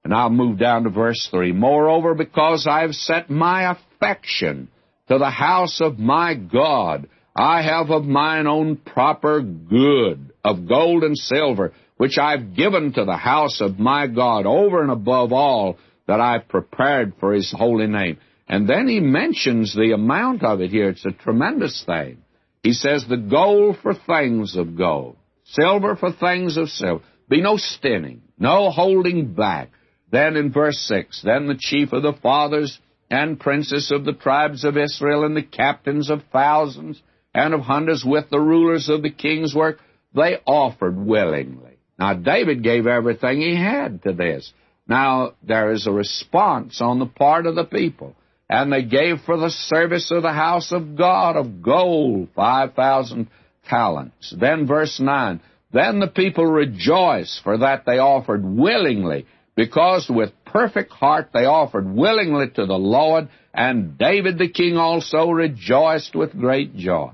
And 0.03 0.13
I'll 0.13 0.29
move 0.29 0.59
down 0.59 0.83
to 0.83 0.89
verse 0.89 1.29
3. 1.31 1.53
Moreover, 1.53 2.13
because 2.13 2.67
I've 2.69 2.93
set 2.93 3.29
my 3.29 3.71
affection 3.71 4.67
to 5.07 5.17
the 5.17 5.29
house 5.29 5.79
of 5.79 5.97
my 5.97 6.33
God, 6.33 7.07
I 7.33 7.61
have 7.61 7.89
of 7.89 8.03
mine 8.03 8.47
own 8.47 8.75
proper 8.75 9.39
good 9.39 10.33
of 10.43 10.67
gold 10.67 11.05
and 11.05 11.17
silver, 11.17 11.71
which 11.95 12.17
I've 12.17 12.53
given 12.53 12.91
to 12.91 13.05
the 13.05 13.15
house 13.15 13.61
of 13.61 13.79
my 13.79 14.07
God 14.07 14.45
over 14.45 14.81
and 14.81 14.91
above 14.91 15.31
all 15.31 15.77
that 16.05 16.19
I've 16.19 16.49
prepared 16.49 17.13
for 17.17 17.31
his 17.31 17.49
holy 17.49 17.87
name. 17.87 18.17
And 18.45 18.67
then 18.67 18.89
he 18.89 18.99
mentions 18.99 19.73
the 19.73 19.93
amount 19.93 20.43
of 20.43 20.59
it 20.59 20.69
here. 20.69 20.89
It's 20.89 21.05
a 21.05 21.11
tremendous 21.11 21.81
thing. 21.85 22.17
He 22.61 22.73
says, 22.73 23.05
the 23.07 23.15
gold 23.15 23.77
for 23.81 23.93
things 23.93 24.57
of 24.57 24.75
gold 24.77 25.15
silver 25.53 25.95
for 25.95 26.11
things 26.11 26.57
of 26.57 26.69
silver. 26.69 27.03
Be 27.29 27.41
no 27.41 27.57
stinting, 27.57 28.21
no 28.37 28.69
holding 28.69 29.33
back. 29.33 29.69
Then 30.11 30.35
in 30.35 30.51
verse 30.51 30.77
6, 30.87 31.21
then 31.23 31.47
the 31.47 31.57
chief 31.57 31.93
of 31.93 32.03
the 32.03 32.13
fathers 32.21 32.79
and 33.09 33.39
princes 33.39 33.91
of 33.91 34.03
the 34.03 34.13
tribes 34.13 34.63
of 34.65 34.77
Israel 34.77 35.23
and 35.23 35.35
the 35.35 35.43
captains 35.43 36.09
of 36.09 36.23
thousands 36.31 37.01
and 37.33 37.53
of 37.53 37.61
hundreds 37.61 38.03
with 38.03 38.29
the 38.29 38.39
rulers 38.39 38.89
of 38.89 39.01
the 39.01 39.11
king's 39.11 39.55
work, 39.55 39.79
they 40.13 40.37
offered 40.45 40.97
willingly. 40.97 41.77
Now 41.97 42.13
David 42.15 42.63
gave 42.63 42.87
everything 42.87 43.39
he 43.39 43.55
had 43.55 44.03
to 44.03 44.13
this. 44.13 44.51
Now 44.87 45.33
there 45.43 45.71
is 45.71 45.87
a 45.87 45.91
response 45.91 46.81
on 46.81 46.99
the 46.99 47.05
part 47.05 47.45
of 47.45 47.55
the 47.55 47.63
people. 47.63 48.15
And 48.49 48.73
they 48.73 48.83
gave 48.83 49.21
for 49.21 49.37
the 49.37 49.49
service 49.49 50.11
of 50.11 50.23
the 50.23 50.33
house 50.33 50.73
of 50.73 50.97
God 50.97 51.37
of 51.37 51.61
gold, 51.61 52.29
5,000 52.35 53.29
talents. 53.67 54.33
Then 54.37 54.67
verse 54.67 54.99
9, 54.99 55.41
Then 55.71 55.99
the 55.99 56.07
people 56.07 56.45
rejoice 56.45 57.39
for 57.43 57.59
that 57.59 57.85
they 57.85 57.99
offered 57.99 58.43
willingly, 58.43 59.25
because 59.55 60.07
with 60.09 60.31
perfect 60.45 60.91
heart 60.91 61.29
they 61.33 61.45
offered 61.45 61.87
willingly 61.91 62.49
to 62.49 62.65
the 62.65 62.77
Lord, 62.77 63.29
and 63.53 63.97
David 63.97 64.37
the 64.37 64.49
king 64.49 64.77
also 64.77 65.29
rejoiced 65.29 66.15
with 66.15 66.37
great 66.37 66.75
joy. 66.75 67.11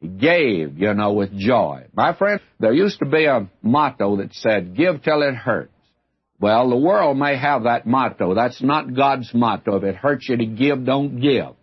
He 0.00 0.08
gave, 0.08 0.78
you 0.78 0.94
know, 0.94 1.12
with 1.12 1.36
joy. 1.36 1.86
My 1.92 2.14
friend, 2.14 2.40
there 2.60 2.72
used 2.72 3.00
to 3.00 3.06
be 3.06 3.24
a 3.24 3.48
motto 3.62 4.16
that 4.18 4.32
said, 4.34 4.76
give 4.76 5.02
till 5.02 5.22
it 5.22 5.34
hurts. 5.34 5.72
Well, 6.40 6.70
the 6.70 6.76
world 6.76 7.18
may 7.18 7.36
have 7.36 7.64
that 7.64 7.84
motto. 7.84 8.34
That's 8.34 8.62
not 8.62 8.94
God's 8.94 9.34
motto. 9.34 9.76
If 9.76 9.82
it 9.82 9.96
hurts 9.96 10.28
you 10.28 10.36
to 10.36 10.46
give, 10.46 10.84
don't 10.84 11.20
give. 11.20 11.56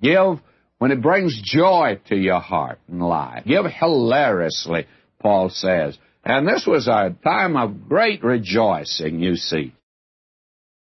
Give 0.00 0.40
when 0.84 0.92
it 0.92 1.00
brings 1.00 1.40
joy 1.42 1.98
to 2.08 2.14
your 2.14 2.40
heart 2.40 2.78
and 2.88 3.00
life. 3.00 3.46
Give 3.46 3.64
hilariously, 3.64 4.86
Paul 5.18 5.48
says. 5.48 5.96
And 6.22 6.46
this 6.46 6.66
was 6.66 6.88
a 6.88 7.16
time 7.24 7.56
of 7.56 7.88
great 7.88 8.22
rejoicing, 8.22 9.18
you 9.18 9.36
see. 9.36 9.72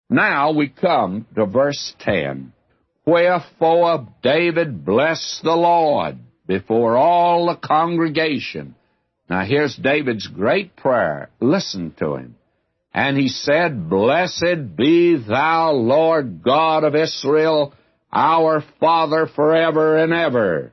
Now 0.10 0.54
we 0.54 0.70
come 0.70 1.28
to 1.36 1.46
verse 1.46 1.94
10. 2.00 2.54
Wherefore 3.06 4.08
David 4.24 4.86
blessed 4.86 5.42
the 5.44 5.58
Lord 5.58 6.18
before 6.48 6.96
all 6.96 7.48
the 7.48 7.58
congregation. 7.58 8.76
Now 9.30 9.44
here's 9.44 9.76
David's 9.76 10.28
great 10.28 10.78
prayer. 10.78 11.30
Listen 11.42 11.94
to 12.00 12.16
him. 12.16 12.36
And 12.94 13.18
he 13.18 13.28
said, 13.28 13.90
Blessed 13.90 14.78
be 14.78 15.18
thou, 15.18 15.74
Lord 15.74 16.42
God 16.42 16.86
of 16.86 16.96
Israel, 16.96 17.74
our 18.12 18.64
Father 18.80 19.28
forever 19.28 19.98
and 19.98 20.14
ever. 20.14 20.72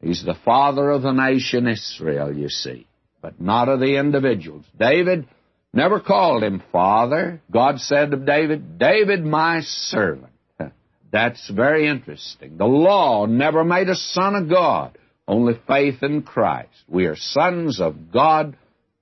He's 0.00 0.24
the 0.24 0.36
father 0.44 0.90
of 0.90 1.02
the 1.02 1.12
nation 1.12 1.68
Israel, 1.68 2.34
you 2.34 2.48
see, 2.48 2.86
but 3.20 3.40
not 3.40 3.68
of 3.68 3.80
the 3.80 3.96
individuals. 3.96 4.64
David 4.78 5.28
never 5.74 6.00
called 6.00 6.42
him 6.42 6.62
father. 6.72 7.42
God 7.50 7.80
said 7.80 8.12
of 8.14 8.24
David, 8.24 8.78
David, 8.78 9.24
my 9.24 9.60
servant. 9.60 10.32
That's 11.12 11.50
very 11.50 11.86
interesting. 11.86 12.56
The 12.56 12.64
law 12.64 13.26
never 13.26 13.62
made 13.62 13.90
a 13.90 13.94
son 13.94 14.36
of 14.36 14.48
God, 14.48 14.96
only 15.28 15.60
faith 15.66 16.02
in 16.02 16.22
Christ. 16.22 16.70
We 16.88 17.04
are 17.04 17.16
sons 17.16 17.78
of 17.78 18.10
God 18.10 18.56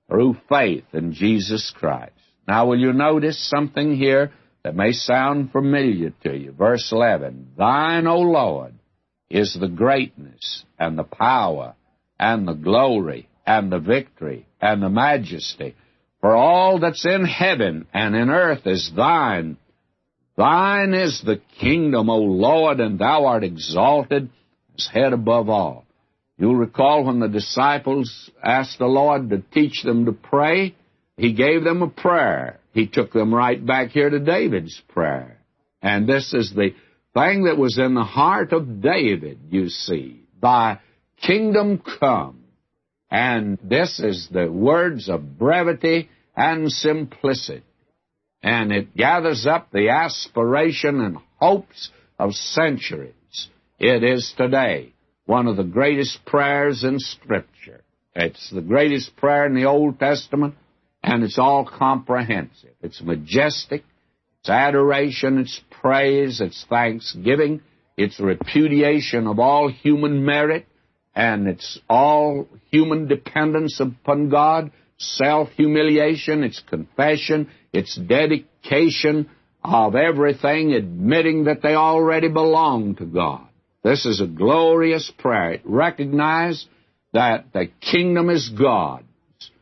through 0.09 0.35
faith 0.49 0.85
in 0.91 1.13
Jesus 1.13 1.71
Christ. 1.73 2.11
Now, 2.45 2.67
will 2.67 2.79
you 2.79 2.91
notice 2.91 3.49
something 3.49 3.95
here 3.95 4.33
that 4.69 4.75
may 4.75 4.91
sound 4.91 5.51
familiar 5.51 6.13
to 6.21 6.37
you? 6.37 6.51
Verse 6.51 6.91
11 6.91 7.53
Thine, 7.57 8.05
O 8.05 8.19
Lord, 8.19 8.75
is 9.27 9.57
the 9.59 9.67
greatness 9.67 10.63
and 10.77 10.95
the 10.95 11.03
power 11.03 11.73
and 12.19 12.47
the 12.47 12.53
glory 12.53 13.27
and 13.47 13.71
the 13.71 13.79
victory 13.79 14.45
and 14.61 14.83
the 14.83 14.89
majesty. 14.89 15.73
For 16.21 16.35
all 16.35 16.79
that's 16.79 17.03
in 17.03 17.25
heaven 17.25 17.87
and 17.95 18.15
in 18.15 18.29
earth 18.29 18.67
is 18.67 18.91
thine. 18.95 19.57
Thine 20.37 20.93
is 20.93 21.19
the 21.25 21.41
kingdom, 21.59 22.07
O 22.11 22.19
Lord, 22.19 22.79
and 22.79 22.99
thou 22.99 23.25
art 23.25 23.43
exalted 23.43 24.29
as 24.77 24.87
head 24.93 25.13
above 25.13 25.49
all. 25.49 25.87
You'll 26.37 26.57
recall 26.57 27.05
when 27.05 27.19
the 27.19 27.27
disciples 27.27 28.29
asked 28.43 28.77
the 28.77 28.85
Lord 28.85 29.31
to 29.31 29.41
teach 29.51 29.81
them 29.81 30.05
to 30.05 30.11
pray, 30.11 30.75
He 31.17 31.33
gave 31.33 31.63
them 31.63 31.81
a 31.81 31.89
prayer. 31.89 32.58
He 32.73 32.87
took 32.87 33.11
them 33.11 33.33
right 33.33 33.63
back 33.63 33.89
here 33.89 34.09
to 34.09 34.19
David's 34.19 34.79
prayer. 34.89 35.37
And 35.81 36.07
this 36.07 36.33
is 36.33 36.53
the 36.53 36.73
thing 37.13 37.45
that 37.45 37.57
was 37.57 37.77
in 37.77 37.95
the 37.95 38.03
heart 38.03 38.53
of 38.53 38.81
David, 38.81 39.39
you 39.49 39.69
see. 39.69 40.23
Thy 40.41 40.79
kingdom 41.21 41.81
come. 41.99 42.43
And 43.09 43.57
this 43.63 43.99
is 43.99 44.29
the 44.31 44.51
words 44.51 45.09
of 45.09 45.37
brevity 45.37 46.09
and 46.35 46.71
simplicity 46.71 47.63
and 48.41 48.71
it 48.71 48.95
gathers 48.95 49.45
up 49.45 49.69
the 49.71 49.89
aspiration 49.89 51.01
and 51.01 51.17
hopes 51.39 51.89
of 52.17 52.33
centuries. 52.33 53.13
It 53.79 54.03
is 54.03 54.33
today 54.37 54.93
one 55.25 55.47
of 55.47 55.57
the 55.57 55.63
greatest 55.63 56.25
prayers 56.25 56.83
in 56.83 56.99
Scripture. 56.99 57.81
It's 58.15 58.49
the 58.49 58.61
greatest 58.61 59.15
prayer 59.15 59.45
in 59.45 59.55
the 59.55 59.65
Old 59.65 59.99
Testament, 59.99 60.55
and 61.03 61.23
it's 61.23 61.37
all 61.37 61.65
comprehensive. 61.65 62.73
It's 62.81 63.01
majestic, 63.01 63.83
it's 64.41 64.49
adoration, 64.49 65.39
it's 65.39 65.61
praise, 65.81 66.41
it's 66.41 66.65
thanksgiving, 66.69 67.61
it's 67.97 68.19
repudiation 68.19 69.27
of 69.27 69.39
all 69.39 69.69
human 69.69 70.25
merit, 70.25 70.65
and 71.15 71.47
it's 71.47 71.79
all 71.89 72.47
human 72.71 73.07
dependence 73.07 73.79
upon 73.79 74.29
God, 74.29 74.71
self 74.97 75.49
humiliation, 75.49 76.43
it's 76.43 76.61
confession, 76.69 77.49
it's 77.73 77.95
dedication 77.95 79.29
of 79.63 79.95
everything, 79.95 80.73
admitting 80.73 81.45
that 81.45 81.61
they 81.61 81.75
already 81.75 82.29
belong 82.29 82.95
to 82.95 83.05
God. 83.05 83.47
This 83.83 84.05
is 84.05 84.21
a 84.21 84.27
glorious 84.27 85.11
prayer. 85.17 85.59
Recognize 85.63 86.65
that 87.13 87.51
the 87.53 87.69
kingdom 87.81 88.29
is 88.29 88.49
God's. 88.49 89.08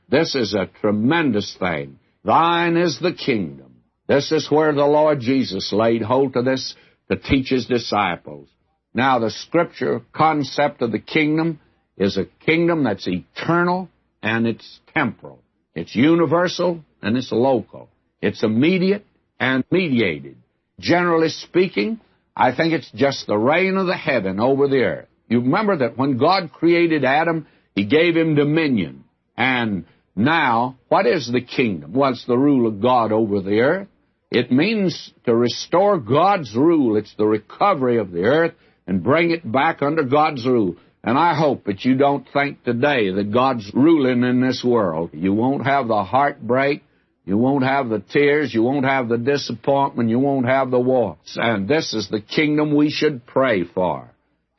This 0.09 0.35
is 0.35 0.53
a 0.53 0.69
tremendous 0.81 1.55
thing. 1.59 1.99
Thine 2.23 2.77
is 2.77 2.99
the 2.99 3.13
kingdom. 3.13 3.81
This 4.07 4.31
is 4.31 4.49
where 4.49 4.73
the 4.73 4.85
Lord 4.85 5.19
Jesus 5.19 5.73
laid 5.73 6.01
hold 6.01 6.35
of 6.35 6.45
this 6.45 6.75
to 7.09 7.17
teach 7.17 7.49
his 7.49 7.65
disciples. 7.65 8.47
Now, 8.93 9.19
the 9.19 9.31
scripture 9.31 10.01
concept 10.13 10.81
of 10.81 10.91
the 10.91 10.99
kingdom 10.99 11.59
is 11.97 12.17
a 12.17 12.25
kingdom 12.45 12.83
that's 12.83 13.07
eternal 13.07 13.89
and 14.23 14.47
it's 14.47 14.79
temporal. 14.93 15.39
It's 15.75 15.95
universal 15.95 16.83
and 17.01 17.17
it's 17.17 17.31
local. 17.31 17.89
It's 18.21 18.43
immediate 18.43 19.05
and 19.39 19.63
mediated. 19.69 20.37
Generally 20.79 21.29
speaking, 21.29 21.99
I 22.35 22.55
think 22.55 22.73
it's 22.73 22.89
just 22.91 23.27
the 23.27 23.37
reign 23.37 23.77
of 23.77 23.87
the 23.87 23.97
heaven 23.97 24.39
over 24.39 24.67
the 24.67 24.83
earth. 24.83 25.07
You 25.27 25.41
remember 25.41 25.77
that 25.77 25.97
when 25.97 26.17
God 26.17 26.53
created 26.53 27.03
Adam, 27.03 27.45
He 27.75 27.85
gave 27.85 28.15
him 28.15 28.35
dominion. 28.35 29.03
And 29.35 29.85
now, 30.17 30.77
what 30.89 31.05
is 31.05 31.29
the 31.31 31.41
kingdom? 31.41 31.93
It's 31.95 32.25
the 32.25 32.37
rule 32.37 32.67
of 32.67 32.81
God 32.81 33.11
over 33.11 33.41
the 33.41 33.59
earth. 33.59 33.87
It 34.29 34.51
means 34.51 35.13
to 35.25 35.35
restore 35.35 35.99
God's 35.99 36.53
rule. 36.55 36.97
It's 36.97 37.13
the 37.17 37.25
recovery 37.25 37.97
of 37.97 38.11
the 38.11 38.23
earth 38.23 38.53
and 38.85 39.03
bring 39.03 39.31
it 39.31 39.49
back 39.49 39.81
under 39.81 40.03
God's 40.03 40.45
rule. 40.45 40.75
And 41.03 41.17
I 41.17 41.35
hope 41.35 41.65
that 41.65 41.85
you 41.85 41.95
don't 41.95 42.27
think 42.33 42.63
today 42.63 43.11
that 43.11 43.31
God's 43.31 43.71
ruling 43.73 44.23
in 44.23 44.41
this 44.41 44.63
world. 44.65 45.11
You 45.13 45.33
won't 45.33 45.65
have 45.65 45.87
the 45.87 46.03
heartbreak 46.03 46.83
you 47.27 47.37
won't 47.37 47.65
have 47.65 47.89
the 47.89 47.99
tears. 47.99 48.53
You 48.53 48.63
won't 48.63 48.85
have 48.85 49.09
the 49.09 49.17
disappointment. 49.17 50.09
You 50.09 50.17
won't 50.17 50.45
have 50.45 50.71
the 50.71 50.79
wars. 50.79 51.35
And 51.35 51.67
this 51.67 51.93
is 51.93 52.07
the 52.09 52.21
kingdom 52.21 52.73
we 52.73 52.89
should 52.89 53.25
pray 53.25 53.65
for. 53.65 54.09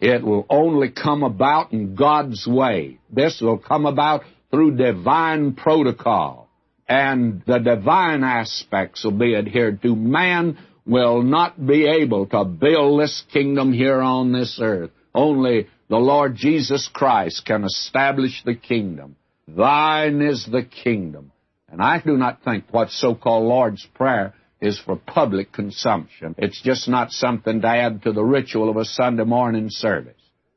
It 0.01 0.23
will 0.23 0.45
only 0.51 0.91
come 0.91 1.23
about 1.23 1.73
in 1.73 1.95
God's 1.95 2.47
way. 2.47 2.99
This 3.11 3.41
will 3.41 3.57
come 3.57 3.87
about 3.87 4.21
through 4.51 4.77
divine 4.77 5.55
protocol. 5.55 6.49
And 6.89 7.43
the 7.47 7.59
divine 7.59 8.25
aspects 8.25 9.05
will 9.05 9.19
be 9.19 9.37
adhered 9.37 9.83
to. 9.83 9.95
Man 9.95 10.59
will 10.87 11.23
not 11.23 11.67
be 11.67 11.87
able 11.87 12.27
to 12.27 12.45
build 12.45 13.01
this 13.01 13.23
kingdom 13.31 13.73
here 13.73 14.01
on 14.01 14.33
this 14.33 14.59
earth. 14.61 14.91
Only 15.15 15.67
the 15.91 15.99
Lord 15.99 16.35
Jesus 16.35 16.89
Christ 16.93 17.45
can 17.45 17.65
establish 17.65 18.43
the 18.45 18.55
kingdom. 18.55 19.17
Thine 19.47 20.23
is 20.23 20.47
the 20.51 20.63
kingdom 20.63 21.33
and 21.71 21.83
I 21.83 22.01
do 22.01 22.17
not 22.17 22.43
think 22.43 22.65
what 22.71 22.91
so-called 22.91 23.45
Lord's 23.45 23.87
Prayer 23.95 24.35
is 24.61 24.79
for 24.79 24.97
public 24.97 25.53
consumption. 25.53 26.35
It's 26.39 26.61
just 26.61 26.89
not 26.89 27.13
something 27.13 27.61
to 27.61 27.69
add 27.69 28.03
to 28.03 28.13
the 28.13 28.25
ritual 28.25 28.71
of 28.71 28.77
a 28.77 28.85
Sunday 28.85 29.25
morning 29.25 29.69
service. 29.71 30.15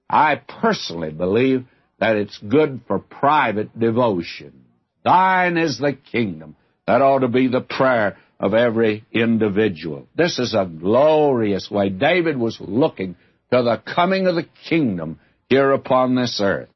I 0.09 0.35
personally 0.35 1.11
believe 1.11 1.65
that 2.01 2.15
it's 2.15 2.37
good 2.39 2.81
for 2.87 2.97
private 2.99 3.79
devotion. 3.79 4.65
Thine 5.05 5.55
is 5.55 5.77
the 5.77 5.93
kingdom. 5.93 6.55
That 6.87 7.03
ought 7.03 7.19
to 7.19 7.27
be 7.27 7.47
the 7.47 7.61
prayer 7.61 8.17
of 8.39 8.55
every 8.55 9.05
individual. 9.11 10.07
This 10.17 10.39
is 10.39 10.55
a 10.55 10.65
glorious 10.65 11.69
way. 11.69 11.89
David 11.89 12.37
was 12.37 12.57
looking 12.59 13.15
to 13.53 13.61
the 13.61 13.81
coming 13.93 14.25
of 14.25 14.33
the 14.33 14.47
kingdom 14.67 15.19
here 15.47 15.71
upon 15.71 16.15
this 16.15 16.41
earth. 16.43 16.69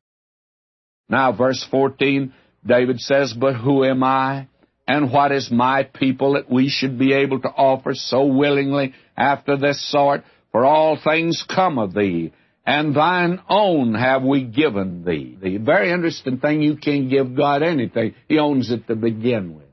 Now, 1.10 1.32
verse 1.32 1.66
14, 1.72 2.32
David 2.66 3.00
says, 3.00 3.34
But 3.34 3.56
who 3.56 3.84
am 3.84 4.04
I? 4.04 4.48
And 4.88 5.12
what 5.12 5.32
is 5.32 5.50
my 5.50 5.84
people 5.84 6.34
that 6.34 6.52
we 6.52 6.70
should 6.70 7.00
be 7.00 7.14
able 7.14 7.40
to 7.42 7.50
offer 7.50 7.96
so 7.96 8.28
willingly 8.28 8.94
after 9.18 9.58
this 9.58 9.92
sort? 9.92 10.24
For 10.52 10.64
all 10.64 11.00
things 11.04 11.44
come 11.50 11.80
of 11.80 11.96
thee, 11.96 12.32
and 12.66 12.96
thine 12.96 13.42
own 13.48 13.94
have 13.94 14.24
we 14.24 14.44
given 14.44 15.04
thee. 15.06 15.38
The 15.42 15.58
very 15.58 15.92
interesting 15.92 16.40
thing, 16.40 16.62
you 16.62 16.78
can't 16.78 17.10
give 17.10 17.36
God 17.36 17.62
anything. 17.62 18.16
He 18.28 18.40
owns 18.40 18.72
it 18.72 18.88
to 18.88 18.96
begin 18.96 19.56
with. 19.56 19.66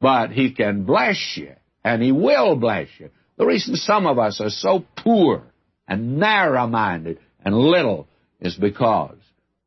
But 0.00 0.30
He 0.30 0.52
can 0.52 0.84
bless 0.84 1.34
you, 1.36 1.52
and 1.84 2.02
He 2.02 2.12
will 2.12 2.56
bless 2.56 2.88
you. 2.98 3.10
The 3.36 3.46
reason 3.46 3.76
some 3.76 4.06
of 4.06 4.18
us 4.18 4.40
are 4.40 4.50
so 4.50 4.84
poor 4.96 5.42
and 5.86 6.18
narrow-minded 6.18 7.18
and 7.44 7.54
little 7.54 8.08
is 8.40 8.56
because 8.56 9.16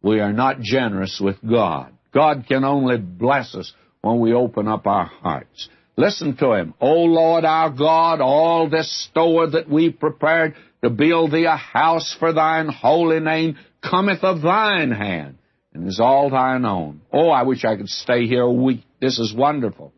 we 0.01 0.19
are 0.19 0.34
not 0.34 0.61
generous 0.61 1.19
with 1.23 1.38
God. 1.47 1.93
God 2.13 2.45
can 2.47 2.63
only 2.63 2.97
bless 2.97 3.55
us 3.55 3.71
when 4.01 4.19
we 4.19 4.34
open 4.34 4.67
up 4.67 4.88
our 4.88 5.05
hearts. 5.05 5.69
Listen 5.95 6.36
to 6.38 6.53
him. 6.53 6.73
O 6.79 6.93
Lord 7.03 7.45
our 7.45 7.69
God, 7.69 8.21
all 8.21 8.69
this 8.69 9.05
store 9.09 9.47
that 9.51 9.69
we 9.69 9.91
prepared 9.91 10.55
to 10.84 10.89
build 10.89 11.32
thee 11.32 11.45
a 11.45 11.55
house 11.55 12.15
for 12.17 12.34
thine 12.34 12.67
holy 12.67 13.19
name 13.19 13.57
cometh 13.82 14.23
of 14.23 14.41
thine 14.41 14.91
hand 14.91 15.38
and 15.73 15.88
is 15.88 15.99
all 15.99 16.29
thine 16.29 16.65
own. 16.65 17.01
Oh, 17.11 17.29
I 17.29 17.43
wish 17.43 17.63
I 17.63 17.77
could 17.77 17.89
stay 17.89 18.25
here 18.27 18.43
a 18.43 18.51
week. 18.51 18.84
This 18.99 19.19
is 19.19 19.34
wonderful. 19.34 19.93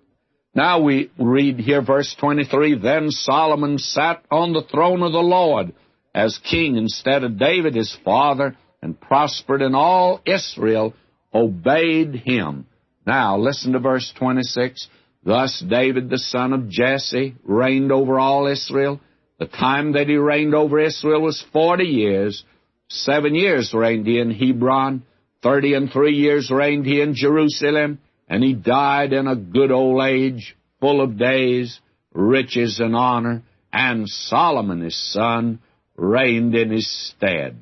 Now 0.55 0.81
we 0.81 1.09
read 1.17 1.59
here 1.59 1.81
verse 1.81 2.15
23, 2.19 2.79
Then 2.79 3.09
Solomon 3.09 3.79
sat 3.79 4.23
on 4.29 4.53
the 4.53 4.61
throne 4.61 5.01
of 5.01 5.11
the 5.11 5.19
Lord 5.19 5.73
as 6.13 6.39
king 6.49 6.75
instead 6.75 7.23
of 7.23 7.39
David 7.39 7.75
his 7.75 7.95
father, 8.05 8.55
and 8.81 8.99
prospered 8.99 9.61
in 9.61 9.73
all 9.75 10.21
Israel 10.25 10.93
obeyed 11.33 12.15
him. 12.15 12.67
Now, 13.07 13.37
listen 13.37 13.71
to 13.73 13.79
verse 13.79 14.13
26. 14.17 14.87
Thus 15.23 15.63
David 15.67 16.09
the 16.09 16.17
son 16.17 16.53
of 16.53 16.69
Jesse 16.69 17.35
reigned 17.43 17.91
over 17.91 18.19
all 18.19 18.47
Israel. 18.47 18.99
The 19.39 19.47
time 19.47 19.93
that 19.93 20.07
he 20.07 20.15
reigned 20.15 20.53
over 20.53 20.79
Israel 20.79 21.21
was 21.21 21.43
forty 21.51 21.85
years. 21.85 22.43
Seven 22.89 23.35
years 23.35 23.73
reigned 23.73 24.07
he 24.07 24.19
in 24.19 24.31
Hebron. 24.31 25.03
Thirty 25.41 25.73
and 25.73 25.91
three 25.91 26.13
years 26.15 26.51
reigned 26.51 26.85
he 26.85 27.01
in 27.01 27.15
Jerusalem. 27.15 27.99
And 28.29 28.43
he 28.43 28.53
died 28.53 29.11
in 29.11 29.27
a 29.27 29.35
good 29.35 29.71
old 29.71 30.01
age, 30.03 30.55
full 30.79 31.01
of 31.01 31.17
days, 31.17 31.79
riches, 32.13 32.79
and 32.79 32.95
honor. 32.95 33.43
And 33.71 34.07
Solomon 34.07 34.81
his 34.81 34.97
son 35.11 35.59
reigned 35.97 36.55
in 36.55 36.71
his 36.71 36.89
stead. 37.09 37.57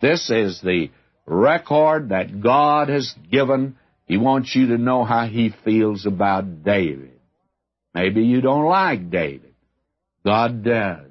This 0.00 0.30
is 0.30 0.60
the 0.62 0.90
record 1.26 2.10
that 2.10 2.40
God 2.40 2.88
has 2.88 3.14
given. 3.30 3.76
He 4.06 4.16
wants 4.16 4.54
you 4.56 4.68
to 4.68 4.78
know 4.78 5.04
how 5.04 5.26
he 5.26 5.52
feels 5.64 6.06
about 6.06 6.64
David. 6.64 7.20
Maybe 7.94 8.22
you 8.22 8.40
don't 8.40 8.64
like 8.64 9.10
David. 9.10 9.49
God 10.24 10.62
does. 10.64 11.06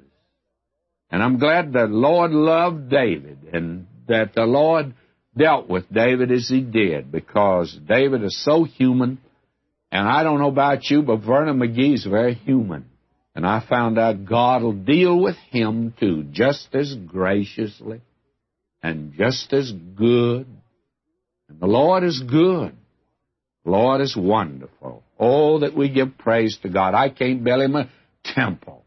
And 1.10 1.22
I'm 1.22 1.38
glad 1.38 1.72
the 1.72 1.86
Lord 1.86 2.30
loved 2.30 2.88
David 2.88 3.38
and 3.52 3.86
that 4.08 4.34
the 4.34 4.44
Lord 4.44 4.94
dealt 5.36 5.68
with 5.68 5.92
David 5.92 6.30
as 6.30 6.48
he 6.48 6.60
did 6.60 7.10
because 7.10 7.76
David 7.88 8.22
is 8.22 8.42
so 8.44 8.64
human. 8.64 9.18
And 9.90 10.08
I 10.08 10.22
don't 10.22 10.38
know 10.38 10.48
about 10.48 10.88
you, 10.88 11.02
but 11.02 11.18
Vernon 11.18 11.58
McGee 11.58 11.94
is 11.94 12.04
very 12.04 12.34
human. 12.34 12.86
And 13.34 13.46
I 13.46 13.64
found 13.68 13.98
out 13.98 14.24
God 14.24 14.62
will 14.62 14.72
deal 14.72 15.20
with 15.20 15.36
him 15.50 15.94
too, 15.98 16.24
just 16.30 16.68
as 16.74 16.94
graciously 16.94 18.00
and 18.82 19.14
just 19.14 19.52
as 19.52 19.72
good. 19.72 20.46
And 21.48 21.60
the 21.60 21.66
Lord 21.66 22.04
is 22.04 22.20
good. 22.20 22.76
The 23.64 23.70
Lord 23.70 24.00
is 24.00 24.16
wonderful. 24.16 25.02
Oh, 25.18 25.60
that 25.60 25.76
we 25.76 25.88
give 25.88 26.18
praise 26.18 26.58
to 26.62 26.68
God. 26.68 26.94
I 26.94 27.10
can't 27.10 27.44
build 27.44 27.62
him 27.62 27.76
a 27.76 27.90
temple. 28.24 28.79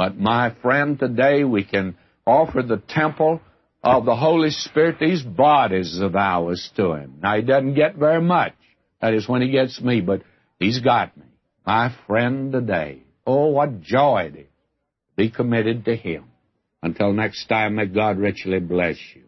But 0.00 0.16
my 0.16 0.54
friend, 0.62 0.98
today 0.98 1.44
we 1.44 1.62
can 1.62 1.94
offer 2.26 2.62
the 2.62 2.78
temple 2.78 3.42
of 3.84 4.06
the 4.06 4.16
Holy 4.16 4.48
Spirit, 4.48 4.96
these 4.98 5.22
bodies 5.22 6.00
of 6.00 6.16
ours 6.16 6.70
to 6.76 6.94
him. 6.94 7.18
Now 7.22 7.36
he 7.36 7.42
doesn't 7.42 7.74
get 7.74 7.96
very 7.96 8.22
much. 8.22 8.54
That 9.02 9.12
is 9.12 9.28
when 9.28 9.42
he 9.42 9.50
gets 9.50 9.78
me, 9.78 10.00
but 10.00 10.22
he's 10.58 10.80
got 10.80 11.14
me. 11.18 11.26
My 11.66 11.94
friend 12.06 12.50
today. 12.50 13.02
Oh, 13.26 13.48
what 13.48 13.82
joy 13.82 14.30
it 14.32 14.38
is. 14.38 14.46
Be 15.16 15.28
committed 15.28 15.84
to 15.84 15.94
him. 15.94 16.24
Until 16.82 17.12
next 17.12 17.44
time, 17.48 17.74
may 17.74 17.84
God 17.84 18.16
richly 18.16 18.58
bless 18.58 18.96
you. 19.14 19.24